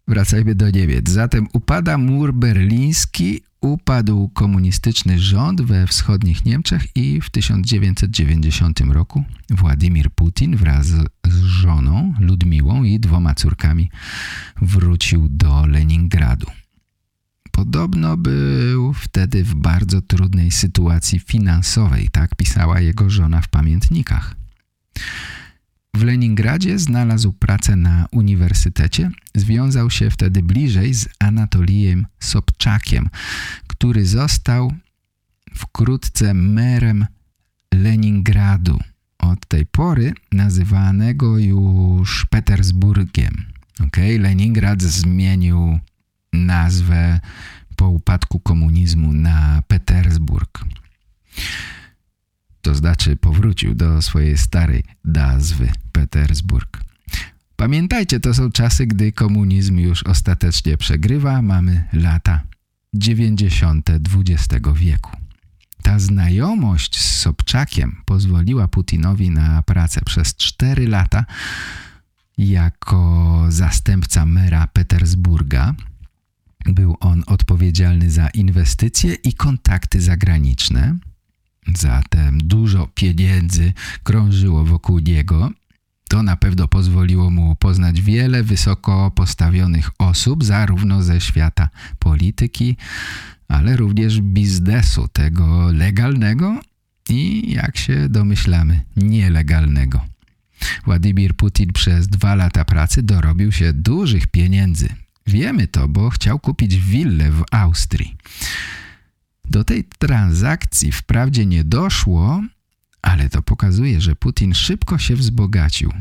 [0.09, 1.11] Wracajmy do Niemiec.
[1.11, 10.11] Zatem upada mur berliński, upadł komunistyczny rząd we wschodnich Niemczech i w 1990 roku Władimir
[10.11, 10.87] Putin wraz
[11.27, 13.91] z żoną Ludmiłą i dwoma córkami
[14.63, 16.47] wrócił do Leningradu.
[17.51, 24.37] Podobno był wtedy w bardzo trudnej sytuacji finansowej, tak pisała jego żona w pamiętnikach.
[25.95, 33.09] W Leningradzie znalazł pracę na uniwersytecie, związał się wtedy bliżej z Anatolijem Sobczakiem,
[33.67, 34.73] który został
[35.55, 37.07] wkrótce merem
[37.75, 38.79] Leningradu,
[39.19, 43.45] od tej pory nazywanego już Petersburgiem.
[43.87, 44.19] Okay?
[44.19, 45.79] Leningrad zmienił
[46.33, 47.21] nazwę
[47.77, 50.65] po upadku komunizmu na Petersburg
[52.63, 56.85] to znaczy powrócił do swojej starej nazwy Petersburg.
[57.57, 62.43] Pamiętajcie, to są czasy, gdy komunizm już ostatecznie przegrywa, mamy lata
[62.95, 63.91] 90.
[63.91, 65.11] XX wieku.
[65.83, 71.25] Ta znajomość z Sobczakiem pozwoliła Putinowi na pracę przez 4 lata
[72.39, 75.75] jako zastępca mera Petersburga.
[76.65, 80.97] Był on odpowiedzialny za inwestycje i kontakty zagraniczne.
[81.77, 85.51] Zatem dużo pieniędzy krążyło wokół niego.
[86.09, 91.69] To na pewno pozwoliło mu poznać wiele wysoko postawionych osób, zarówno ze świata
[91.99, 92.77] polityki,
[93.49, 96.61] ale również biznesu, tego legalnego
[97.09, 100.01] i, jak się domyślamy, nielegalnego.
[100.85, 104.89] Władimir Putin przez dwa lata pracy dorobił się dużych pieniędzy.
[105.27, 108.17] Wiemy to, bo chciał kupić willę w Austrii.
[109.51, 112.43] Do tej transakcji wprawdzie nie doszło,
[113.03, 115.93] ale to pokazuje, że Putin szybko się wzbogacił.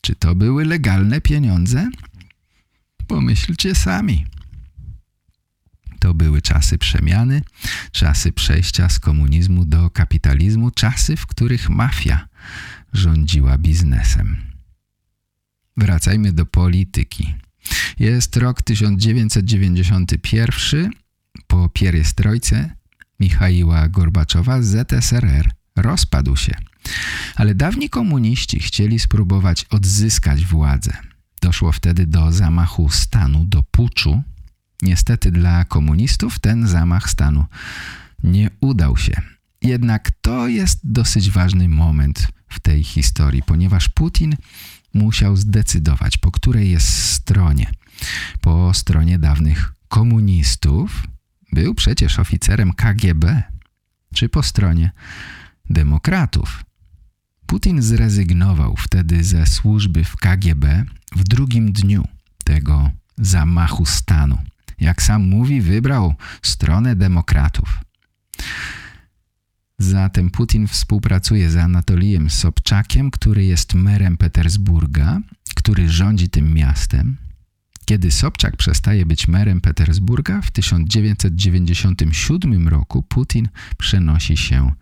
[0.00, 1.90] Czy to były legalne pieniądze?
[3.06, 4.26] Pomyślcie sami.
[5.98, 7.42] To były czasy przemiany,
[7.92, 12.28] czasy przejścia z komunizmu do kapitalizmu, czasy, w których mafia
[12.92, 14.36] rządziła biznesem.
[15.76, 17.34] Wracajmy do polityki.
[17.98, 21.03] Jest rok 1991
[21.46, 22.70] po pierestrojce
[23.20, 26.54] Michaiła Gorbaczowa ZSRR rozpadł się.
[27.34, 30.96] Ale dawni komuniści chcieli spróbować odzyskać władzę.
[31.42, 34.22] Doszło wtedy do zamachu stanu, do puczu.
[34.82, 37.44] Niestety dla komunistów ten zamach stanu
[38.22, 39.22] nie udał się.
[39.62, 44.36] Jednak to jest dosyć ważny moment w tej historii, ponieważ Putin
[44.94, 47.70] musiał zdecydować, po której jest stronie.
[48.40, 51.06] Po stronie dawnych komunistów
[51.54, 53.42] był przecież oficerem KGB,
[54.14, 54.90] czy po stronie
[55.70, 56.64] demokratów.
[57.46, 60.84] Putin zrezygnował wtedy ze służby w KGB
[61.16, 62.04] w drugim dniu
[62.44, 64.38] tego zamachu stanu.
[64.80, 67.80] Jak sam mówi, wybrał stronę demokratów.
[69.78, 75.20] Zatem Putin współpracuje z Anatolijem Sobczakiem, który jest merem Petersburga,
[75.54, 77.16] który rządzi tym miastem.
[77.84, 84.72] Kiedy Sobczak przestaje być merem Petersburga, w 1997 roku Putin przenosi się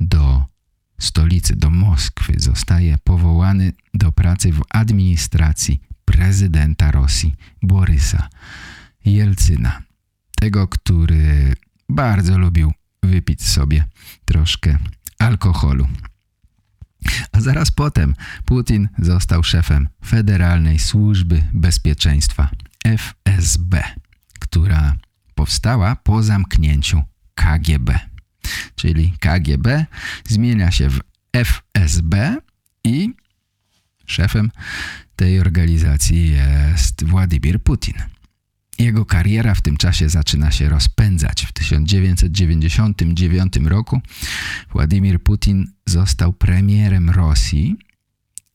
[0.00, 0.44] do
[0.98, 2.34] stolicy, do Moskwy.
[2.36, 8.28] Zostaje powołany do pracy w administracji prezydenta Rosji Borysa
[9.04, 9.82] Jelcyna.
[10.40, 11.54] Tego, który
[11.88, 13.84] bardzo lubił wypić sobie
[14.24, 14.78] troszkę
[15.18, 15.88] alkoholu.
[17.32, 18.14] A zaraz potem
[18.44, 22.50] Putin został szefem Federalnej Służby Bezpieczeństwa
[22.84, 23.82] FSB,
[24.40, 24.96] która
[25.34, 27.02] powstała po zamknięciu
[27.34, 27.98] KGB.
[28.74, 29.86] Czyli KGB
[30.28, 31.00] zmienia się w
[31.32, 32.36] FSB
[32.84, 33.14] i
[34.06, 34.50] szefem
[35.16, 37.94] tej organizacji jest Władimir Putin.
[38.78, 41.46] Jego kariera w tym czasie zaczyna się rozpędzać.
[41.46, 44.00] W 1999 roku
[44.72, 47.76] Władimir Putin został premierem Rosji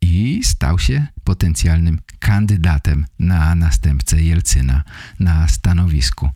[0.01, 4.83] i stał się potencjalnym kandydatem na następcę Jelcyna
[5.19, 6.29] na stanowisku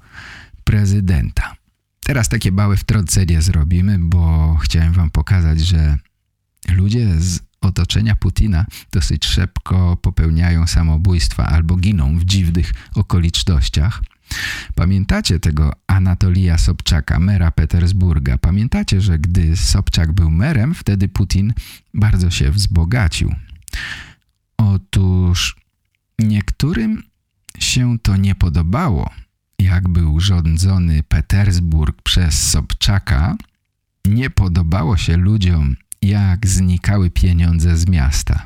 [0.64, 1.56] prezydenta.
[2.06, 5.98] Teraz takie małe wtrącenie zrobimy, bo chciałem wam pokazać, że
[6.70, 14.02] ludzie z otoczenia Putina dosyć szybko popełniają samobójstwa albo giną w dziwnych okolicznościach.
[14.76, 18.38] Pamiętacie tego Anatolija Sobczaka, mera Petersburga?
[18.38, 21.54] Pamiętacie, że gdy Sobczak był merem, wtedy Putin
[21.94, 23.36] bardzo się wzbogacił.
[24.58, 25.56] Otóż
[26.20, 27.04] niektórym
[27.60, 29.10] się to nie podobało,
[29.60, 33.36] jak był rządzony Petersburg przez Sobczaka.
[34.06, 38.46] Nie podobało się ludziom jak znikały pieniądze z miasta.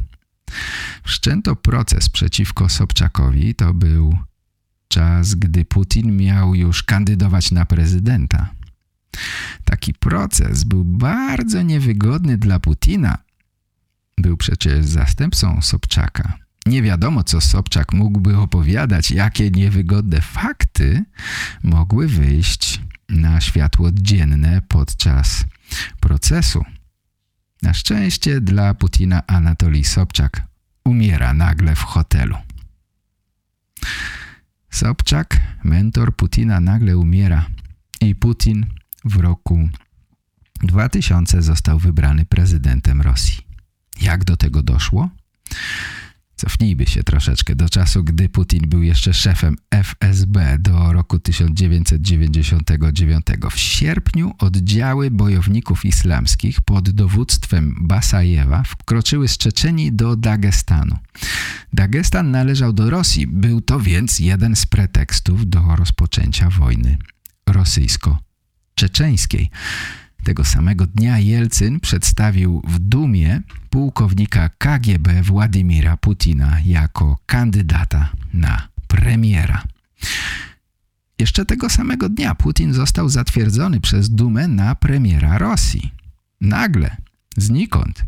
[1.04, 3.56] Wszczęto proces przeciwko Sobczakowi.
[3.56, 4.18] To był
[4.88, 8.50] czas, gdy Putin miał już kandydować na prezydenta.
[9.64, 13.18] Taki proces był bardzo niewygodny dla Putina.
[14.18, 16.38] Był przecież zastępcą Sobczaka.
[16.66, 21.04] Nie wiadomo, co Sobczak mógłby opowiadać, jakie niewygodne fakty
[21.64, 25.46] mogły wyjść na światło dzienne podczas
[26.00, 26.66] procesu.
[27.62, 30.44] Na szczęście dla Putina Anatolij Sobczak
[30.86, 32.38] umiera nagle w hotelu.
[34.70, 37.46] Sobczak, mentor Putina, nagle umiera
[38.02, 38.66] i Putin
[39.06, 39.70] w roku
[40.64, 43.38] 2000 został wybrany prezydentem Rosji.
[44.02, 45.10] Jak do tego doszło?
[46.38, 53.26] Cofnijmy się troszeczkę do czasu, gdy Putin był jeszcze szefem FSB do roku 1999.
[53.52, 60.98] W sierpniu oddziały bojowników islamskich pod dowództwem Basajewa wkroczyły z Czeczenii do Dagestanu.
[61.74, 66.98] Dagestan należał do Rosji, był to więc jeden z pretekstów do rozpoczęcia wojny
[67.48, 69.50] rosyjsko-czeczeńskiej.
[70.28, 79.64] Tego samego dnia Jelcyn przedstawił w Dumie pułkownika KGB Władimira Putina jako kandydata na premiera.
[81.20, 85.92] Jeszcze tego samego dnia Putin został zatwierdzony przez Dumę na premiera Rosji.
[86.42, 86.98] Nagle,
[87.38, 88.04] znikąd.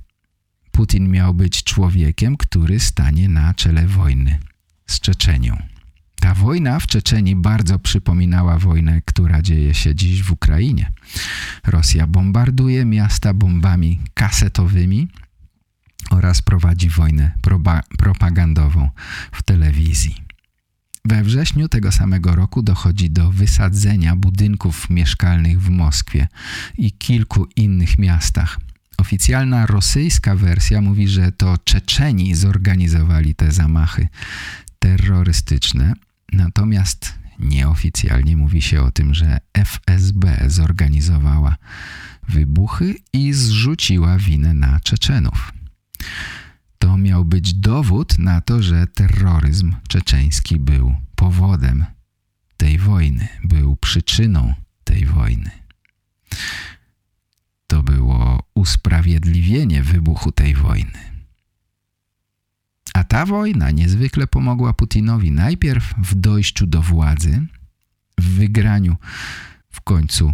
[0.72, 4.40] Putin miał być człowiekiem, który stanie na czele wojny
[4.88, 5.58] z Czeczenią.
[6.20, 10.92] Ta wojna w Czeczeni bardzo przypominała wojnę, która dzieje się dziś w Ukrainie.
[11.68, 15.08] Rosja bombarduje miasta bombami kasetowymi
[16.10, 17.32] oraz prowadzi wojnę
[17.98, 18.90] propagandową
[19.32, 20.16] w telewizji.
[21.06, 26.28] We wrześniu tego samego roku dochodzi do wysadzenia budynków mieszkalnych w Moskwie
[26.78, 28.60] i kilku innych miastach.
[28.98, 34.08] Oficjalna rosyjska wersja mówi, że to Czeczeni zorganizowali te zamachy
[34.80, 35.94] terrorystyczne,
[36.34, 41.56] Natomiast nieoficjalnie mówi się o tym, że FSB zorganizowała
[42.30, 45.54] wybuchy i zrzuciła winę na Czeczenów.
[46.80, 51.86] To miał być dowód na to, że terroryzm czeczeński był powodem
[52.58, 54.54] tej wojny, był przyczyną
[54.84, 55.52] tej wojny.
[57.68, 61.09] To było usprawiedliwienie wybuchu tej wojny.
[63.00, 67.46] A ta wojna niezwykle pomogła Putinowi najpierw w dojściu do władzy,
[68.18, 68.96] w wygraniu
[69.70, 70.34] w końcu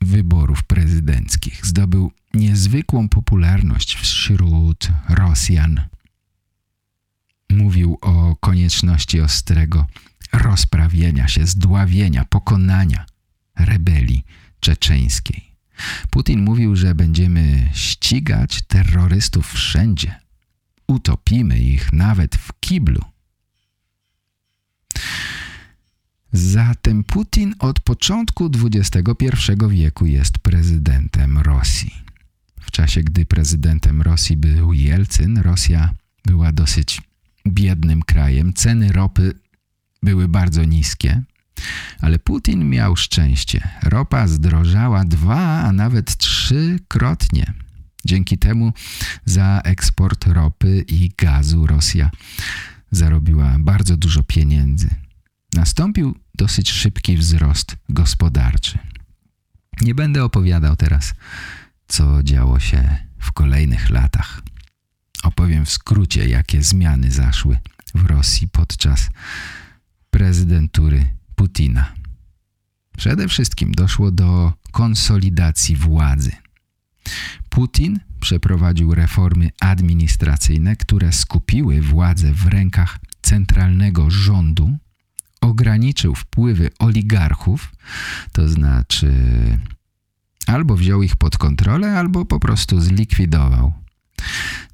[0.00, 1.66] wyborów prezydenckich.
[1.66, 5.80] Zdobył niezwykłą popularność wśród Rosjan.
[7.50, 9.86] Mówił o konieczności ostrego
[10.32, 13.06] rozprawienia się, zdławienia, pokonania
[13.58, 14.24] rebelii
[14.60, 15.52] czeczeńskiej.
[16.10, 20.25] Putin mówił, że będziemy ścigać terrorystów wszędzie.
[20.88, 23.04] Utopimy ich nawet w kiblu.
[26.32, 29.32] Zatem Putin od początku XXI
[29.70, 31.94] wieku jest prezydentem Rosji.
[32.60, 35.90] W czasie, gdy prezydentem Rosji był Jelcyn, Rosja
[36.24, 37.02] była dosyć
[37.48, 38.52] biednym krajem.
[38.52, 39.32] Ceny ropy
[40.02, 41.22] były bardzo niskie,
[42.00, 43.68] ale Putin miał szczęście.
[43.82, 47.54] Ropa zdrożała dwa, a nawet trzykrotnie.
[48.06, 48.72] Dzięki temu
[49.24, 52.10] za eksport ropy i gazu Rosja
[52.90, 54.90] zarobiła bardzo dużo pieniędzy.
[55.54, 58.78] Nastąpił dosyć szybki wzrost gospodarczy.
[59.80, 61.14] Nie będę opowiadał teraz,
[61.88, 64.42] co działo się w kolejnych latach.
[65.22, 67.58] Opowiem w skrócie, jakie zmiany zaszły
[67.94, 69.08] w Rosji podczas
[70.10, 71.92] prezydentury Putina.
[72.96, 76.45] Przede wszystkim doszło do konsolidacji władzy.
[77.48, 84.78] Putin przeprowadził reformy administracyjne, które skupiły władzę w rękach centralnego rządu,
[85.40, 87.72] ograniczył wpływy oligarchów,
[88.32, 89.12] to znaczy
[90.46, 93.72] albo wziął ich pod kontrolę, albo po prostu zlikwidował.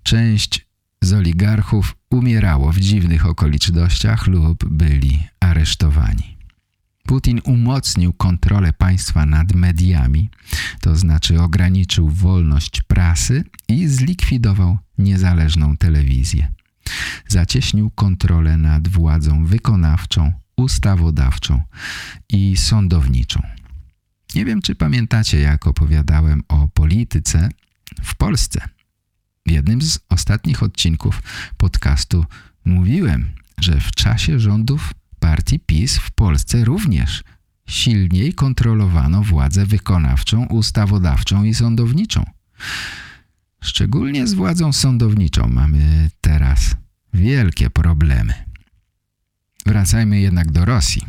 [0.03, 0.67] Część
[1.03, 6.32] z oligarchów umierało w dziwnych okolicznościach lub byli aresztowani.
[7.07, 10.31] Putin umocnił kontrolę państwa nad mediami,
[10.81, 16.53] to znaczy ograniczył wolność prasy i zlikwidował niezależną telewizję.
[17.29, 21.63] Zacieśnił kontrolę nad władzą wykonawczą, ustawodawczą
[22.29, 23.43] i sądowniczą.
[24.35, 27.49] Nie wiem, czy pamiętacie, jak opowiadałem o polityce
[28.03, 28.61] w Polsce.
[29.47, 31.23] W jednym z ostatnich odcinków
[31.57, 32.25] podcastu
[32.65, 37.25] mówiłem, że w czasie rządów partii PiS w Polsce również
[37.67, 42.25] silniej kontrolowano władzę wykonawczą, ustawodawczą i sądowniczą.
[43.61, 46.75] Szczególnie z władzą sądowniczą mamy teraz
[47.15, 48.35] wielkie problemy.
[49.67, 51.03] Wracajmy jednak do Rosji.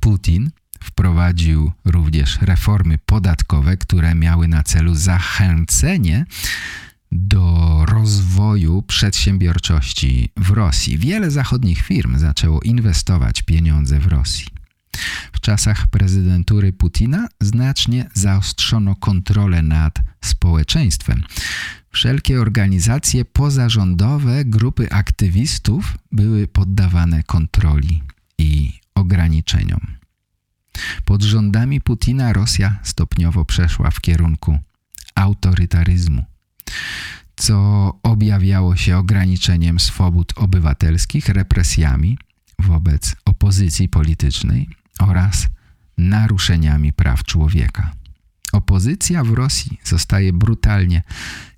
[0.00, 6.26] Putin wprowadził również reformy podatkowe, które miały na celu zachęcenie
[7.12, 10.98] do rozwoju przedsiębiorczości w Rosji.
[10.98, 14.46] Wiele zachodnich firm zaczęło inwestować pieniądze w Rosji.
[15.32, 21.22] W czasach prezydentury Putina znacznie zaostrzono kontrolę nad społeczeństwem.
[21.90, 28.02] Wszelkie organizacje pozarządowe, grupy aktywistów były poddawane kontroli
[28.38, 29.80] i ograniczeniom.
[31.04, 34.58] Pod rządami Putina Rosja stopniowo przeszła w kierunku
[35.14, 36.24] autorytaryzmu
[37.36, 42.18] co objawiało się ograniczeniem swobód obywatelskich, represjami
[42.58, 45.46] wobec opozycji politycznej oraz
[45.98, 47.92] naruszeniami praw człowieka.
[48.52, 51.02] Opozycja w Rosji zostaje brutalnie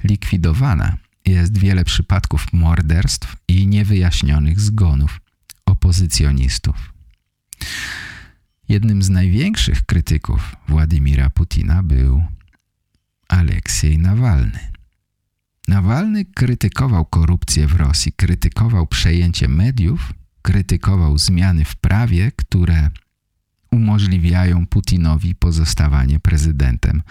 [0.04, 0.96] likwidowana.
[1.26, 5.20] Jest wiele przypadków morderstw i niewyjaśnionych zgonów
[5.66, 6.92] opozycjonistów.
[8.68, 12.24] Jednym z największych krytyków Władimira Putina był
[13.28, 14.69] Aleksiej Nawalny.
[15.70, 20.12] Nawalny krytykował korupcję w Rosji, krytykował przejęcie mediów,
[20.42, 22.90] krytykował zmiany w prawie, które
[23.70, 27.02] umożliwiają Putinowi pozostawanie prezydentem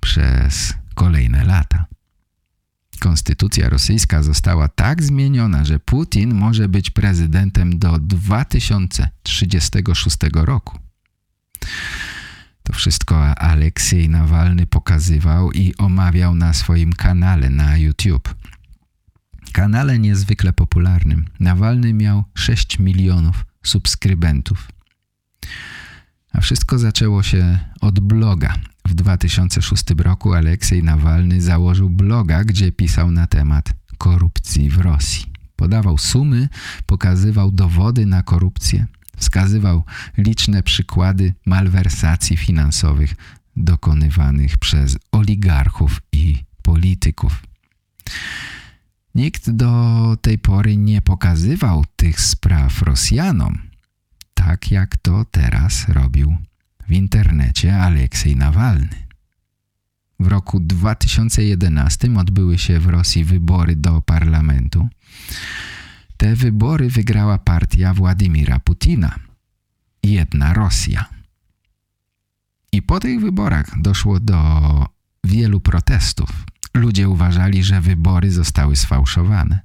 [0.00, 1.84] przez kolejne lata.
[3.00, 10.78] Konstytucja rosyjska została tak zmieniona, że Putin może być prezydentem do 2036 roku.
[12.66, 18.34] To wszystko Aleksiej Nawalny pokazywał i omawiał na swoim kanale na YouTube.
[19.52, 21.24] Kanale niezwykle popularnym.
[21.40, 24.68] Nawalny miał 6 milionów subskrybentów.
[26.32, 28.54] A wszystko zaczęło się od bloga.
[28.88, 35.26] W 2006 roku Aleksiej Nawalny założył bloga, gdzie pisał na temat korupcji w Rosji.
[35.56, 36.48] Podawał sumy,
[36.86, 38.86] pokazywał dowody na korupcję,
[39.24, 39.84] Wskazywał
[40.18, 43.14] liczne przykłady malwersacji finansowych
[43.56, 47.42] dokonywanych przez oligarchów i polityków.
[49.14, 53.58] Nikt do tej pory nie pokazywał tych spraw Rosjanom,
[54.34, 56.36] tak jak to teraz robił
[56.88, 59.06] w internecie Aleksiej Nawalny.
[60.20, 64.88] W roku 2011 odbyły się w Rosji wybory do parlamentu.
[66.16, 69.14] Te wybory wygrała partia Władimira Putina.
[70.02, 71.04] Jedna Rosja.
[72.72, 74.86] I po tych wyborach doszło do
[75.24, 76.30] wielu protestów.
[76.74, 79.60] Ludzie uważali, że wybory zostały sfałszowane.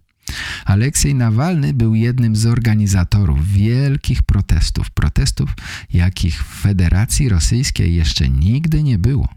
[0.66, 5.54] Aleksiej Nawalny był jednym z organizatorów wielkich protestów, protestów,
[5.94, 9.28] jakich w Federacji Rosyjskiej jeszcze nigdy nie było.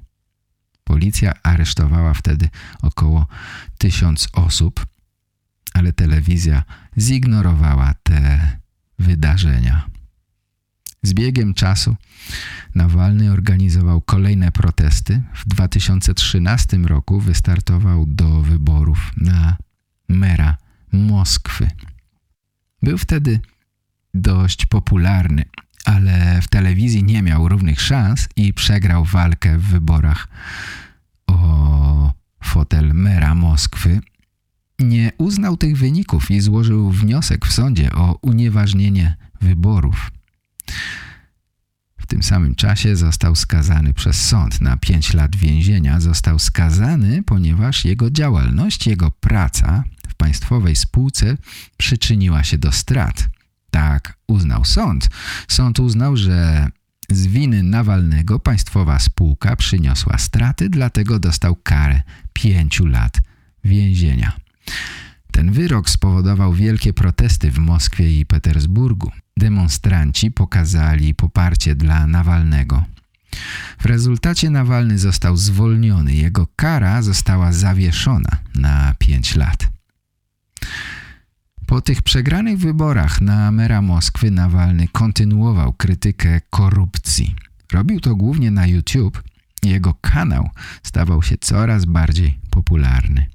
[0.85, 2.49] Policja aresztowała wtedy
[2.83, 3.27] około
[3.79, 4.87] tysiąc osób,
[5.75, 6.63] ale telewizja
[6.99, 8.51] zignorowała te
[8.99, 9.87] wydarzenia.
[11.03, 11.97] Z biegiem czasu
[12.75, 15.23] Nawalny organizował kolejne protesty.
[15.35, 19.57] W 2013 roku wystartował do wyborów na
[20.09, 20.57] mera
[20.93, 21.71] Moskwy.
[22.83, 23.41] Był wtedy
[24.15, 25.45] dość popularny,
[25.85, 30.29] ale w telewizji nie miał równych szans i przegrał walkę w wyborach
[31.27, 32.13] o
[32.45, 34.01] fotel mera Moskwy.
[34.83, 40.11] Nie uznał tych wyników i złożył wniosek w sądzie o unieważnienie wyborów.
[41.99, 46.01] W tym samym czasie został skazany przez sąd na 5 lat więzienia.
[46.01, 51.37] Został skazany, ponieważ jego działalność, jego praca w państwowej spółce
[51.77, 53.29] przyczyniła się do strat.
[53.71, 55.09] Tak uznał sąd.
[55.49, 56.69] Sąd uznał, że
[57.11, 62.03] z winy Nawalnego państwowa spółka przyniosła straty, dlatego dostał karę
[62.33, 63.21] 5 lat
[63.65, 64.42] więzienia.
[65.33, 69.11] Ten wyrok spowodował wielkie protesty w Moskwie i Petersburgu.
[69.37, 72.85] Demonstranci pokazali poparcie dla Nawalnego.
[73.79, 76.15] W rezultacie Nawalny został zwolniony.
[76.15, 79.69] Jego kara została zawieszona na 5 lat.
[81.67, 87.35] Po tych przegranych wyborach na mera Moskwy Nawalny kontynuował krytykę korupcji.
[87.73, 89.23] Robił to głównie na YouTube.
[89.63, 90.51] Jego kanał
[90.83, 93.27] stawał się coraz bardziej popularny.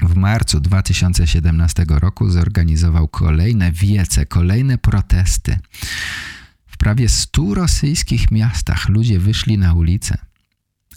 [0.00, 5.58] W marcu 2017 roku zorganizował kolejne wiece, kolejne protesty.
[6.66, 10.18] W prawie 100 rosyjskich miastach ludzie wyszli na ulicę.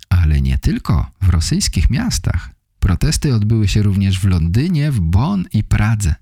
[0.10, 2.50] Ale nie tylko w rosyjskich miastach.
[2.80, 6.16] Protesty odbyły się również w Londynie, w Bonn i Pradze.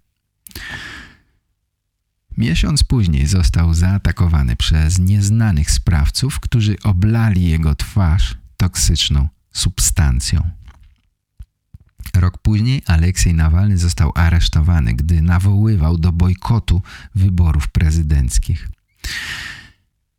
[2.37, 10.56] Miesiąc później został zaatakowany przez nieznanych sprawców, którzy oblali jego twarz toksyczną substancją.
[12.15, 16.81] Rok później Aleksiej Nawalny został aresztowany, gdy nawoływał do bojkotu
[17.15, 18.69] wyborów prezydenckich.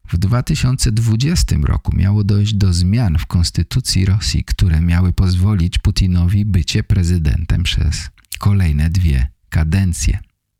[0.08, 6.84] W 2020 roku miało dojść do zmian w konstytucji Rosji, które miały pozwolić Putinowi bycie
[6.84, 10.18] prezydentem przez kolejne dwie kadencje.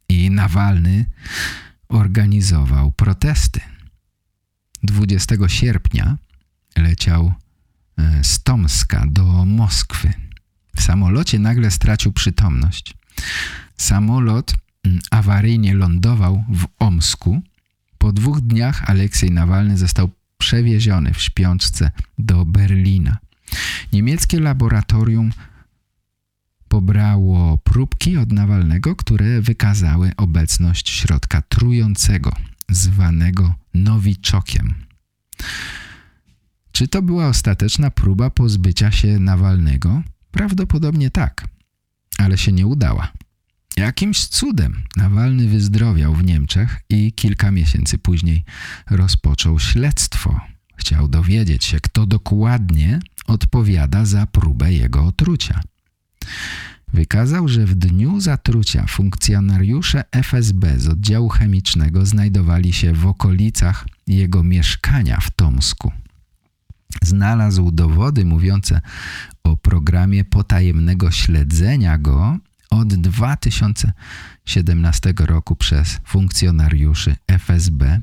[0.09, 1.07] I Nawalny
[1.89, 3.61] organizował protesty.
[4.83, 6.17] 20 sierpnia
[6.77, 7.33] leciał
[7.99, 10.28] e, z Tomska do Moskwy.
[10.79, 12.95] W samolocie nagle stracił przytomność.
[13.77, 14.55] Samolot
[14.85, 17.43] mm, awaryjnie lądował w Omsku.
[17.99, 23.19] Po dwóch dniach Aleksiej Nawalny został przewieziony w śpiączce do Berlina.
[23.93, 25.33] Niemieckie laboratorium
[26.69, 32.33] pobrało próbki od Nawalnego, które wykazały obecność środka trującego,
[32.69, 34.75] zwanego nowiczokiem.
[36.73, 40.03] Czy to była ostateczna próba pozbycia się Nawalnego?
[40.31, 41.49] Prawdopodobnie tak,
[42.19, 43.13] ale się nie udała.
[43.77, 48.45] Jakimś cudem Nawalny wyzdrowiał w Niemczech i kilka miesięcy później
[48.91, 50.41] rozpoczął śledztwo.
[50.77, 55.61] Chciał dowiedzieć się, kto dokładnie odpowiada za próbę jego otrucia.
[56.93, 64.43] Wykazał, że w dniu zatrucia funkcjonariusze FSB z oddziału chemicznego znajdowali się w okolicach jego
[64.43, 65.93] mieszkania w Tomsku.
[67.03, 68.81] Znalazł dowody mówiące
[69.45, 72.39] o programie potajemnego śledzenia go
[72.71, 78.01] od 2017 roku przez funkcjonariuszy FSB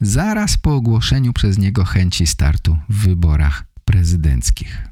[0.00, 4.82] zaraz po ogłoszeniu przez niego chęci startu w wyborach prezydenckich.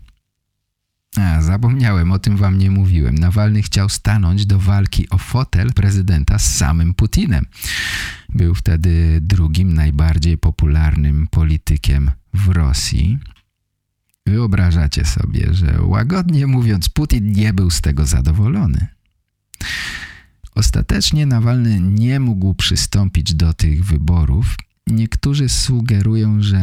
[1.16, 3.14] A, zapomniałem, o tym wam nie mówiłem.
[3.14, 7.46] Nawalny chciał stanąć do walki o fotel prezydenta z samym Putinem.
[8.34, 13.18] Był wtedy drugim najbardziej popularnym politykiem w Rosji.
[14.26, 18.86] Wyobrażacie sobie, że łagodnie mówiąc Putin nie był z tego zadowolony.
[20.54, 24.56] Ostatecznie Nawalny nie mógł przystąpić do tych wyborów.
[24.86, 26.60] Niektórzy sugerują, że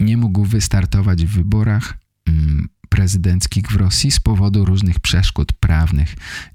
[0.00, 6.14] nie mógł wystartować w wyborach mm, prezydenckich w Rosji z powodu różnych przeszkód prawnych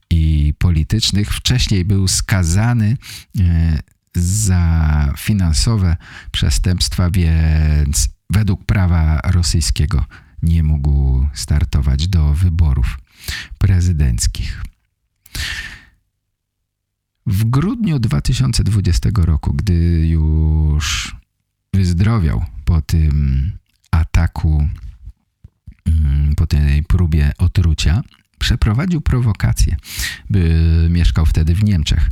[0.09, 1.33] i politycznych.
[1.33, 2.97] Wcześniej był skazany
[3.39, 3.79] e,
[4.15, 5.97] za finansowe
[6.31, 10.05] przestępstwa, więc według prawa rosyjskiego
[10.43, 12.97] nie mógł startować do wyborów
[13.57, 14.63] prezydenckich.
[17.25, 21.15] W grudniu 2020 roku, gdy już
[21.73, 23.51] wyzdrowiał po tym
[23.91, 24.69] ataku,
[25.85, 28.01] mm, po tej próbie otrucia,
[28.39, 29.75] przeprowadził prowokację,
[30.29, 32.09] by mieszkał wtedy w Niemczech.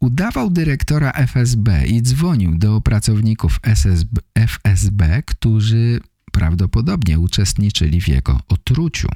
[0.00, 6.00] Udawał dyrektora FSB i dzwonił do pracowników SSB, FSB, którzy
[6.32, 9.08] prawdopodobnie uczestniczyli w jego otruciu.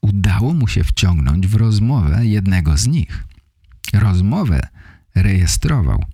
[0.00, 3.24] Udało mu się wciągnąć w rozmowę jednego z nich.
[3.92, 4.68] Rozmowę
[5.14, 6.04] rejestrował.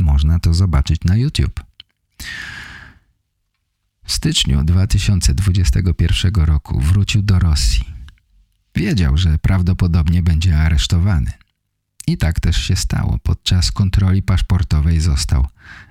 [0.00, 1.64] Można to zobaczyć na YouTube.
[4.04, 7.84] W styczniu 2021 roku wrócił do Rosji.
[8.74, 11.30] Wiedział, że prawdopodobnie będzie aresztowany.
[12.06, 13.18] I tak też się stało.
[13.22, 15.46] Podczas kontroli paszportowej został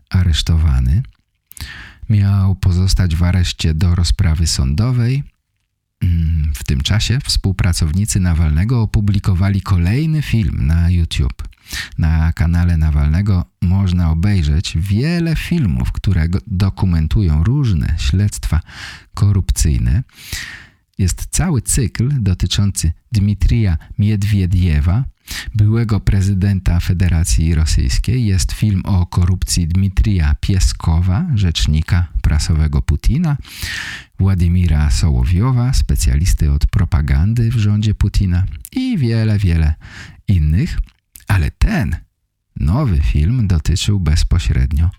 [0.10, 1.04] aresztowany.
[2.10, 5.24] Miał pozostać w areszcie do rozprawy sądowej.
[6.02, 11.44] Mm, w tym czasie współpracownicy Nawalnego opublikowali kolejny film na YouTube.
[11.98, 18.60] Na kanale Nawalnego można obejrzeć wiele filmów, które dokumentują różne śledztwa
[19.14, 20.04] korupcyjne.
[20.98, 25.04] Jest cały cykl dotyczący Dmitrija Miedwiediewa,
[25.56, 28.26] byłego prezydenta Federacji Rosyjskiej.
[28.26, 33.38] Jest film o korupcji Dmitrija Pieskowa, rzecznika prasowego Putina,
[34.20, 39.74] Władimira Sołowiowa, specjalisty od propagandy w rządzie Putina i wiele, wiele
[40.28, 40.80] innych.
[41.28, 41.96] Ale ten
[42.56, 44.90] nowy film dotyczył bezpośrednio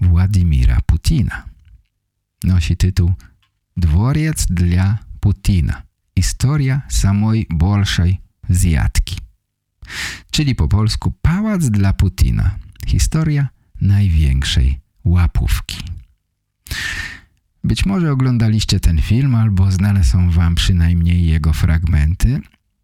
[0.00, 1.44] Władimira Putina.
[2.44, 3.14] Nosi tytuł
[3.76, 5.82] Dworiec dla Putina.
[6.18, 9.25] Historia samej bolszej zjadki.
[10.30, 12.58] Czyli po polsku Pałac dla Putina.
[12.86, 13.48] Historia
[13.80, 15.76] największej łapówki.
[17.64, 22.40] Być może oglądaliście ten film albo znane są wam przynajmniej jego fragmenty.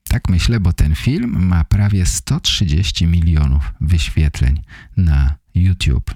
[0.09, 4.63] Tak myślę, bo ten film ma prawie 130 milionów wyświetleń
[4.97, 6.15] na YouTube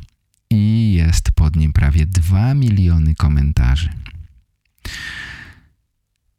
[0.51, 3.89] i jest pod nim prawie 2 miliony komentarzy.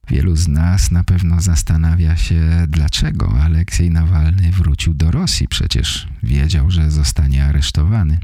[0.10, 5.48] Wielu z nas na pewno zastanawia się, dlaczego Aleksiej Nawalny wrócił do Rosji.
[5.48, 8.20] Przecież wiedział, że zostanie aresztowany.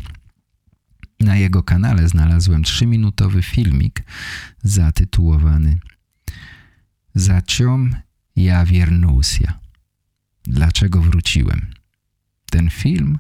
[1.20, 4.04] Na jego kanale znalazłem trzyminutowy filmik
[4.64, 5.78] zatytułowany
[7.16, 7.96] Zaciom
[8.36, 9.60] ja wiernusia.
[10.44, 11.74] Dlaczego wróciłem?
[12.52, 13.20] Ten film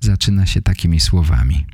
[0.00, 1.66] zaczyna się takimi słowami.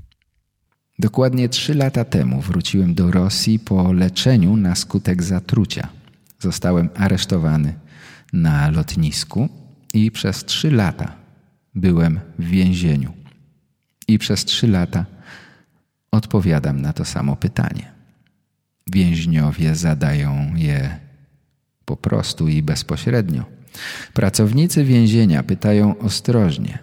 [0.98, 5.88] Dokładnie trzy lata temu wróciłem do Rosji po leczeniu na skutek zatrucia.
[6.40, 7.74] Zostałem aresztowany
[8.32, 9.48] na lotnisku
[9.94, 11.16] i przez trzy lata
[11.74, 13.12] byłem w więzieniu.
[14.08, 15.06] I przez trzy lata
[16.10, 17.92] odpowiadam na to samo pytanie.
[18.86, 20.98] Więźniowie zadają je
[21.84, 23.44] po prostu i bezpośrednio.
[24.12, 26.78] Pracownicy więzienia pytają ostrożnie,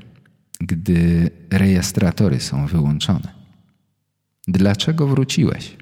[0.59, 3.43] gdy rejestratory są wyłączone.
[4.48, 5.78] Dlaczego wróciłeś?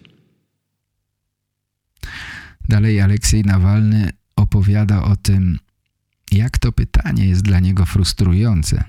[2.70, 5.60] Dalej Aleksiej Nawalny opowiada o tym,
[6.32, 8.84] jak to pytanie jest dla niego frustrujące.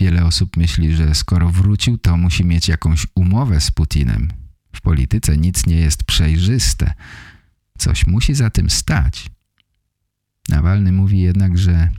[0.00, 4.32] Wiele osób myśli, że skoro wrócił, to musi mieć jakąś umowę z Putinem.
[4.72, 6.94] W polityce nic nie jest przejrzyste.
[7.78, 9.30] Coś musi za tym stać.
[10.48, 11.90] Nawalny mówi jednak, że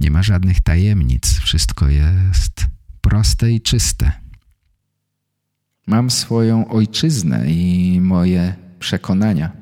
[0.00, 1.38] nie ma żadnych tajemnic.
[1.38, 2.66] Wszystko jest
[3.00, 4.12] proste i czyste.
[5.90, 9.52] Mam swoją ojczyznę i moje przekonania.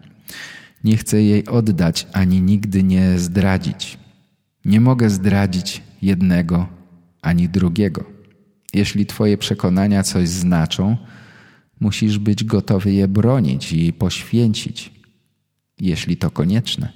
[0.84, 3.98] Nie chcę jej oddać ani nigdy nie zdradzić.
[4.64, 6.66] Nie mogę zdradzić jednego
[7.22, 8.04] ani drugiego.
[8.74, 10.96] Jeśli Twoje przekonania coś znaczą,
[11.80, 14.92] musisz być gotowy je bronić i poświęcić,
[15.80, 16.92] jeśli to konieczne.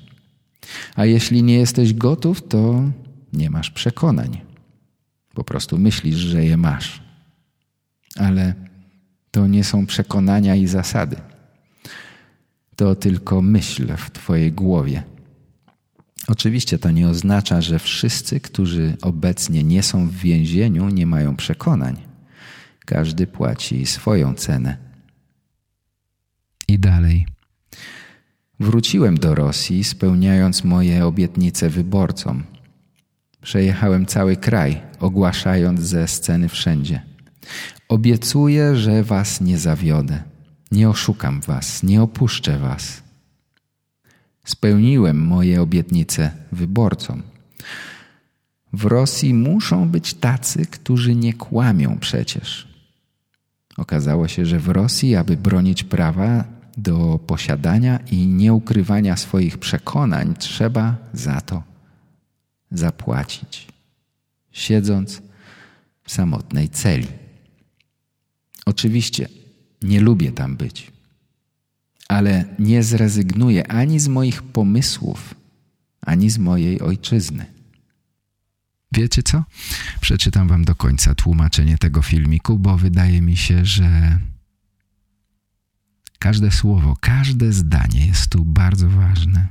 [0.95, 2.83] A jeśli nie jesteś gotów, to
[3.33, 4.41] nie masz przekonań.
[5.35, 7.03] Po prostu myślisz, że je masz.
[8.17, 8.72] Ale
[9.33, 11.17] to nie są przekonania i zasady.
[12.77, 15.03] To tylko myśl w Twojej głowie.
[16.29, 21.97] Oczywiście to nie oznacza, że wszyscy, którzy obecnie nie są w więzieniu, nie mają przekonań.
[22.87, 24.77] Każdy płaci swoją cenę.
[26.69, 27.27] I dalej.
[28.61, 32.45] Wróciłem do Rosji, spełniając moje obietnice wyborcom.
[33.43, 37.03] Przejechałem cały kraj, ogłaszając ze sceny wszędzie.
[37.93, 40.23] Obiecuję, że was nie zawiodę.
[40.71, 43.03] Nie oszukam was, nie opuszczę was.
[44.45, 47.23] Spełniłem moje obietnice wyborcom.
[48.73, 52.69] W Rosji muszą być tacy, którzy nie kłamią przecież.
[53.77, 56.45] Okazało się, że w Rosji, aby bronić prawa,
[56.77, 61.63] do posiadania i nieukrywania swoich przekonań trzeba za to
[62.71, 63.69] zapłacić,
[64.53, 65.23] siedząc
[66.03, 67.22] w samotnej celi.
[68.67, 69.29] Oczywiście
[69.83, 70.93] nie lubię tam być,
[72.09, 75.35] ale nie zrezygnuję ani z moich pomysłów,
[76.01, 77.47] ani z mojej ojczyzny.
[78.93, 79.45] Wiecie co?
[80.01, 84.19] Przeczytam wam do końca tłumaczenie tego filmiku, bo wydaje mi się, że
[86.19, 89.47] każde słowo, każde zdanie jest tu bardzo ważne.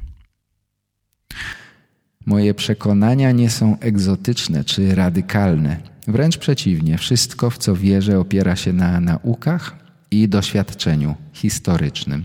[2.26, 5.91] Moje przekonania nie są egzotyczne czy radykalne.
[6.08, 9.76] Wręcz przeciwnie, wszystko, w co wierzę, opiera się na naukach
[10.12, 12.24] i doświadczeniu historycznym.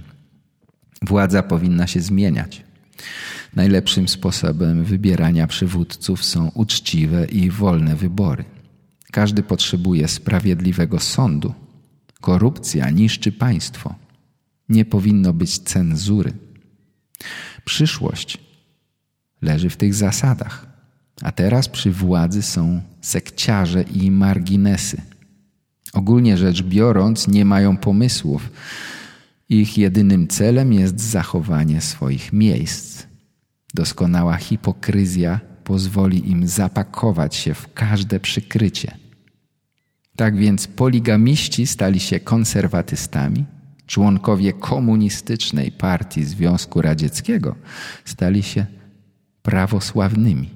[1.03, 2.65] Władza powinna się zmieniać.
[3.57, 8.45] Najlepszym sposobem wybierania przywódców są uczciwe i wolne wybory.
[9.13, 11.55] Każdy potrzebuje sprawiedliwego sądu.
[12.21, 13.95] Korupcja niszczy państwo.
[14.69, 16.33] Nie powinno być cenzury.
[17.65, 18.39] Przyszłość
[19.43, 20.76] leży w tych zasadach.
[21.23, 25.03] A teraz przy władzy są sekciarze i marginesy.
[25.93, 28.51] Ogólnie rzecz biorąc, nie mają pomysłów.
[29.49, 33.07] Ich jedynym celem jest zachowanie swoich miejsc.
[33.75, 38.97] Doskonała hipokryzja pozwoli im zapakować się w każde przykrycie.
[40.17, 43.45] Tak więc poligamiści stali się konserwatystami,
[43.87, 47.57] członkowie komunistycznej partii Związku Radzieckiego
[48.05, 48.67] stali się
[49.43, 50.56] prawosławnymi.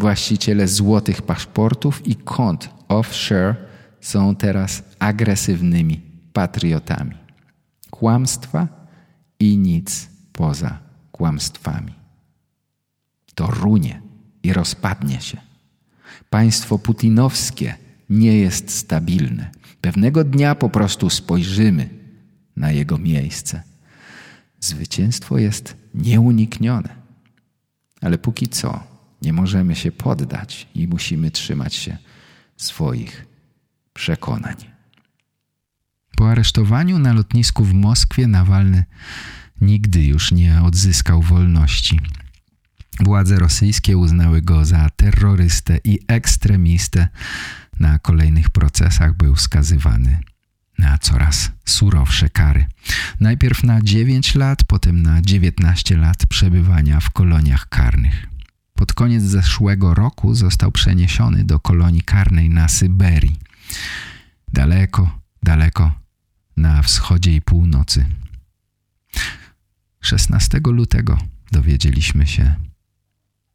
[0.00, 3.54] Właściciele złotych paszportów i kont offshore
[4.00, 6.00] są teraz agresywnymi
[6.32, 7.16] patriotami.
[7.90, 8.68] Kłamstwa
[9.40, 10.78] i nic poza
[11.12, 11.92] kłamstwami.
[13.34, 14.02] To runie
[14.42, 15.38] i rozpadnie się.
[16.30, 17.74] Państwo putinowskie
[18.10, 19.50] nie jest stabilne.
[19.80, 21.88] Pewnego dnia po prostu spojrzymy
[22.56, 23.62] na jego miejsce.
[24.60, 26.88] Zwycięstwo jest nieuniknione.
[28.00, 28.89] Ale póki co
[29.22, 31.98] nie możemy się poddać i musimy trzymać się
[32.56, 33.26] swoich
[33.92, 34.56] przekonań.
[36.16, 38.84] Po aresztowaniu na lotnisku w Moskwie Nawalny
[39.60, 42.00] nigdy już nie odzyskał wolności.
[43.00, 47.08] Władze rosyjskie uznały go za terrorystę i ekstremistę.
[47.80, 50.18] Na kolejnych procesach był skazywany
[50.78, 52.66] na coraz surowsze kary.
[53.20, 58.26] Najpierw na 9 lat, potem na 19 lat przebywania w koloniach karnych.
[58.80, 63.36] Pod koniec zeszłego roku został przeniesiony do kolonii karnej na Syberii.
[64.52, 65.92] Daleko, daleko
[66.56, 68.06] na wschodzie i północy.
[70.00, 71.18] 16 lutego
[71.52, 72.54] dowiedzieliśmy się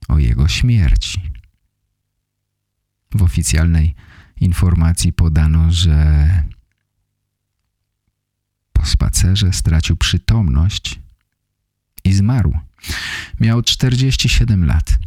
[0.08, 1.22] o jego śmierci.
[3.16, 3.96] W oficjalnej
[4.42, 6.28] informacji podano, że
[8.74, 11.00] po spacerze stracił przytomność
[12.04, 12.54] i zmarł.
[13.40, 14.98] Miał 47 lat.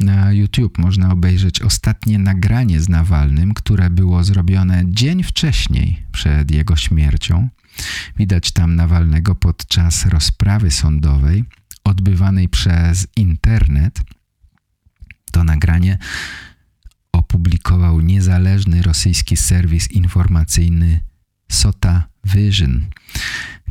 [0.00, 6.76] Na YouTube można obejrzeć ostatnie nagranie z Nawalnym, które było zrobione dzień wcześniej przed jego
[6.76, 7.48] śmiercią.
[8.16, 11.44] Widać tam Nawalnego podczas rozprawy sądowej
[11.84, 14.02] odbywanej przez internet.
[15.32, 15.98] To nagranie
[17.12, 21.00] opublikował niezależny rosyjski serwis informacyjny
[21.48, 22.86] Sota Vision.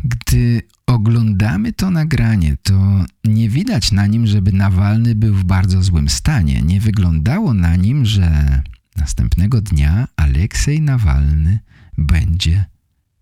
[0.05, 6.09] Gdy oglądamy to nagranie, to nie widać na nim, żeby Nawalny był w bardzo złym
[6.09, 6.61] stanie.
[6.61, 8.61] Nie wyglądało na nim, że
[8.95, 11.59] następnego dnia Aleksiej Nawalny
[11.97, 12.65] będzie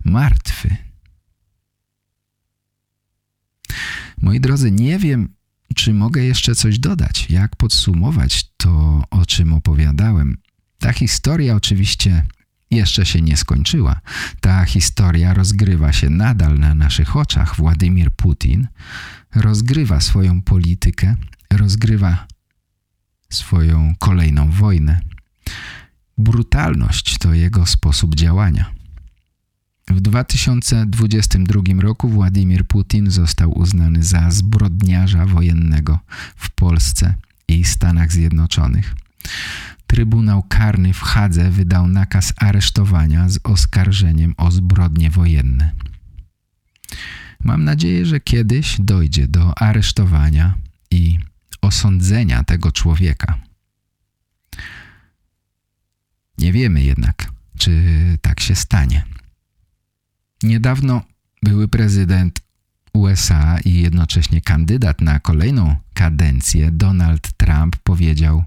[0.06, 0.76] martwy.
[4.22, 5.30] Moi drodzy, nie wiem,
[5.76, 10.38] czy mogę jeszcze coś dodać, jak podsumować to, o czym opowiadałem.
[10.80, 12.26] Ta historia oczywiście
[12.74, 14.02] jeszcze się nie skończyła.
[14.42, 17.56] Ta historia rozgrywa się nadal na naszych oczach.
[17.56, 18.68] Władimir Putin
[19.36, 21.16] rozgrywa swoją politykę,
[21.52, 22.28] rozgrywa
[23.30, 25.00] swoją kolejną wojnę.
[26.18, 28.72] Brutalność to jego sposób działania.
[29.88, 36.00] W 2022 roku Władimir Putin został uznany za zbrodniarza wojennego
[36.36, 37.16] w Polsce
[37.48, 38.96] i Stanach Zjednoczonych.
[39.94, 45.72] Trybunał Karny w Hadze wydał nakaz aresztowania z oskarżeniem o zbrodnie wojenne.
[47.44, 50.56] Mam nadzieję, że kiedyś dojdzie do aresztowania
[50.92, 51.18] i
[51.62, 53.40] osądzenia tego człowieka.
[56.38, 57.84] Nie wiemy jednak, czy
[58.22, 59.06] tak się stanie.
[60.44, 61.02] Niedawno
[61.44, 62.42] były prezydent
[62.94, 68.44] USA i jednocześnie kandydat na kolejną kadencję Donald Trump powiedział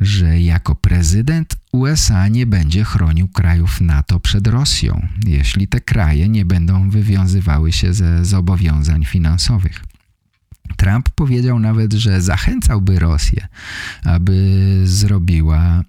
[0.00, 6.44] że jako prezydent USA nie będzie chronił krajów NATO przed Rosją, jeśli te kraje nie
[6.44, 9.84] będą wywiązywały się ze zobowiązań finansowych.
[10.76, 13.48] Trump powiedział nawet, że zachęcałby Rosję,
[14.04, 15.84] aby zrobiła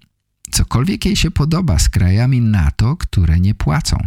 [0.51, 3.97] cokolwiek jej się podoba z krajami NATO, które nie płacą.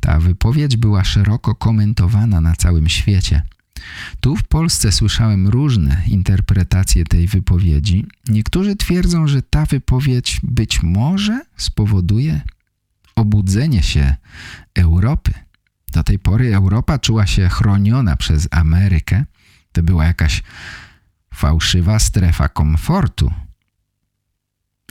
[0.00, 3.42] Ta wypowiedź była szeroko komentowana na całym świecie.
[4.20, 8.06] Tu w Polsce słyszałem różne interpretacje tej wypowiedzi.
[8.28, 12.40] Niektórzy twierdzą, że ta wypowiedź być może spowoduje
[13.16, 14.14] obudzenie się
[14.74, 15.32] Europy.
[15.92, 19.24] Do tej pory Europa czuła się chroniona przez Amerykę.
[19.72, 20.42] To była jakaś
[21.34, 23.32] fałszywa strefa komfortu.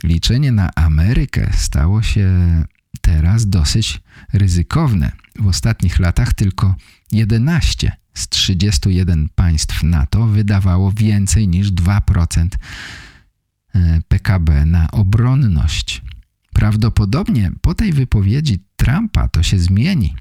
[0.04, 2.28] Liczenie na Amerykę stało się
[3.00, 4.00] teraz dosyć
[4.32, 5.12] ryzykowne.
[5.38, 6.74] W ostatnich latach tylko
[7.12, 12.48] 11 z 31 państw NATO wydawało więcej niż 2%
[13.74, 16.02] e, PKB na obronność.
[16.54, 20.14] Prawdopodobnie po tej wypowiedzi Trumpa to się zmieni.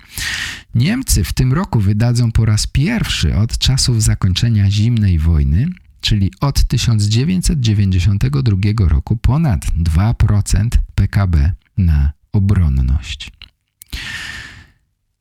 [0.75, 5.67] Niemcy w tym roku wydadzą po raz pierwszy od czasów zakończenia zimnej wojny,
[6.01, 13.31] czyli od 1992 roku ponad 2% PKB na obronność.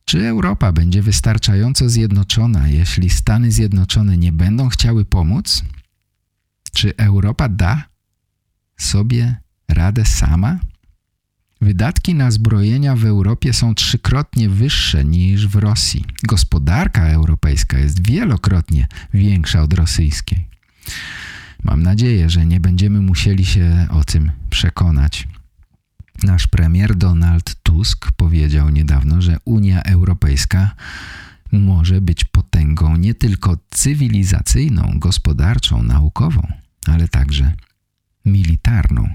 [0.05, 5.64] Czy Europa będzie wystarczająco zjednoczona, jeśli Stany Zjednoczone nie będą chciały pomóc?
[6.72, 7.84] Czy Europa da
[8.76, 9.36] sobie
[9.68, 10.59] radę sama?
[11.61, 16.05] Wydatki na zbrojenia w Europie są trzykrotnie wyższe niż w Rosji.
[16.22, 20.48] Gospodarka europejska jest wielokrotnie większa od rosyjskiej.
[21.62, 25.28] Mam nadzieję, że nie będziemy musieli się o tym przekonać.
[26.25, 30.70] Nasz premier Donald Tusk powiedział niedawno, że Unia Europejska
[31.53, 36.53] może być potęgą nie tylko cywilizacyjną, gospodarczą, naukową,
[36.87, 37.53] ale także
[38.25, 39.09] militarną.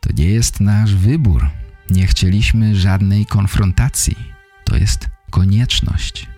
[0.00, 1.50] To nie jest nasz wybór.
[1.90, 4.16] Nie chcieliśmy żadnej konfrontacji.
[4.64, 6.28] To jest konieczność,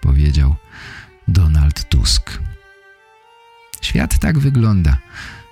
[0.00, 0.56] powiedział
[1.28, 2.40] Donald Tusk.
[3.82, 4.98] Świat tak wygląda.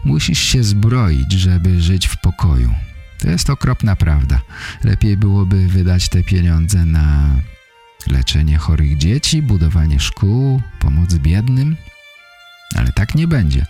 [0.05, 2.75] Musisz się zbroić, żeby żyć w pokoju.
[3.21, 4.41] To jest okropna prawda.
[4.85, 7.37] Lepiej byłoby wydać te pieniądze na
[8.07, 11.77] leczenie chorych dzieci, budowanie szkół, pomoc biednym.
[12.77, 13.67] Ale tak nie będzie.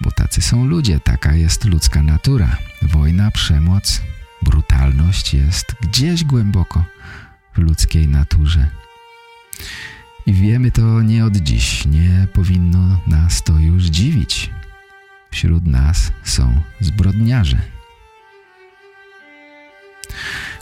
[0.00, 2.56] Bo tacy są ludzie, taka jest ludzka natura.
[2.82, 4.02] Wojna, przemoc,
[4.42, 6.84] brutalność jest gdzieś głęboko
[7.54, 8.68] w ludzkiej naturze.
[10.26, 14.50] I wiemy to nie od dziś, nie powinno nas to już dziwić.
[15.30, 17.81] Wśród nas są zbrodniarze.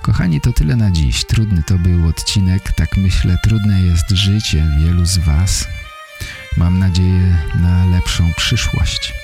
[0.02, 1.24] Kochani, to tyle na dziś.
[1.24, 5.68] Trudny to był odcinek, tak myślę, trudne jest życie wielu z Was.
[6.56, 9.14] Mam nadzieję na lepszą przyszłość.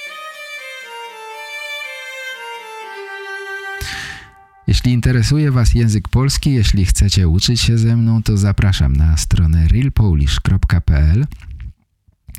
[4.66, 9.68] Jeśli interesuje Was język polski, jeśli chcecie uczyć się ze mną, to zapraszam na stronę
[9.68, 11.27] realpolish.pl.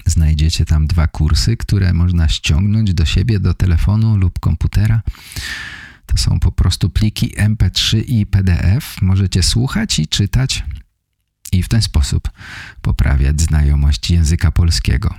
[0.05, 5.01] Znajdziecie tam dwa kursy, które można ściągnąć do siebie, do telefonu lub komputera.
[6.07, 9.01] To są po prostu pliki MP3 i PDF.
[9.01, 10.63] Możecie słuchać i czytać
[11.51, 12.29] i w ten sposób
[12.81, 15.15] poprawiać znajomość języka polskiego.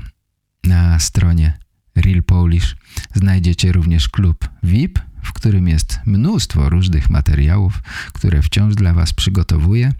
[0.64, 1.58] Na stronie
[1.96, 2.76] Real Polish
[3.14, 7.82] znajdziecie również klub VIP, w którym jest mnóstwo różnych materiałów,
[8.12, 9.92] które wciąż dla Was przygotowuję.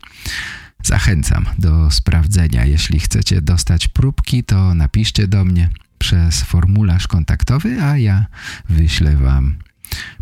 [0.83, 2.65] Zachęcam do sprawdzenia.
[2.65, 8.27] Jeśli chcecie dostać próbki, to napiszcie do mnie przez formularz kontaktowy, a ja
[8.69, 9.57] wyślę Wam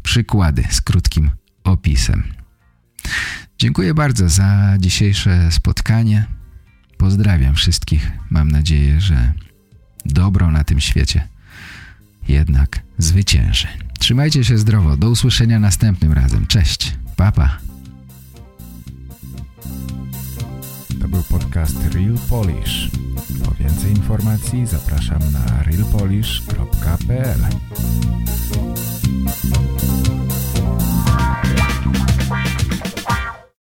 [0.03, 1.31] przykłady z krótkim
[1.65, 2.23] opisem.
[3.59, 6.27] Dziękuję bardzo za dzisiejsze spotkanie.
[6.99, 8.11] Pozdrawiam wszystkich.
[8.31, 9.33] Mam nadzieję, że
[10.07, 11.29] dobro na tym świecie
[12.29, 13.67] jednak zwycięży.
[13.99, 14.97] Trzymajcie się zdrowo.
[14.97, 16.47] Do usłyszenia następnym razem.
[16.47, 16.97] Cześć.
[17.17, 17.66] Papa.
[21.07, 22.91] To był podcast Real Polish.
[23.45, 27.41] Po więcej informacji zapraszam na realpolish.pl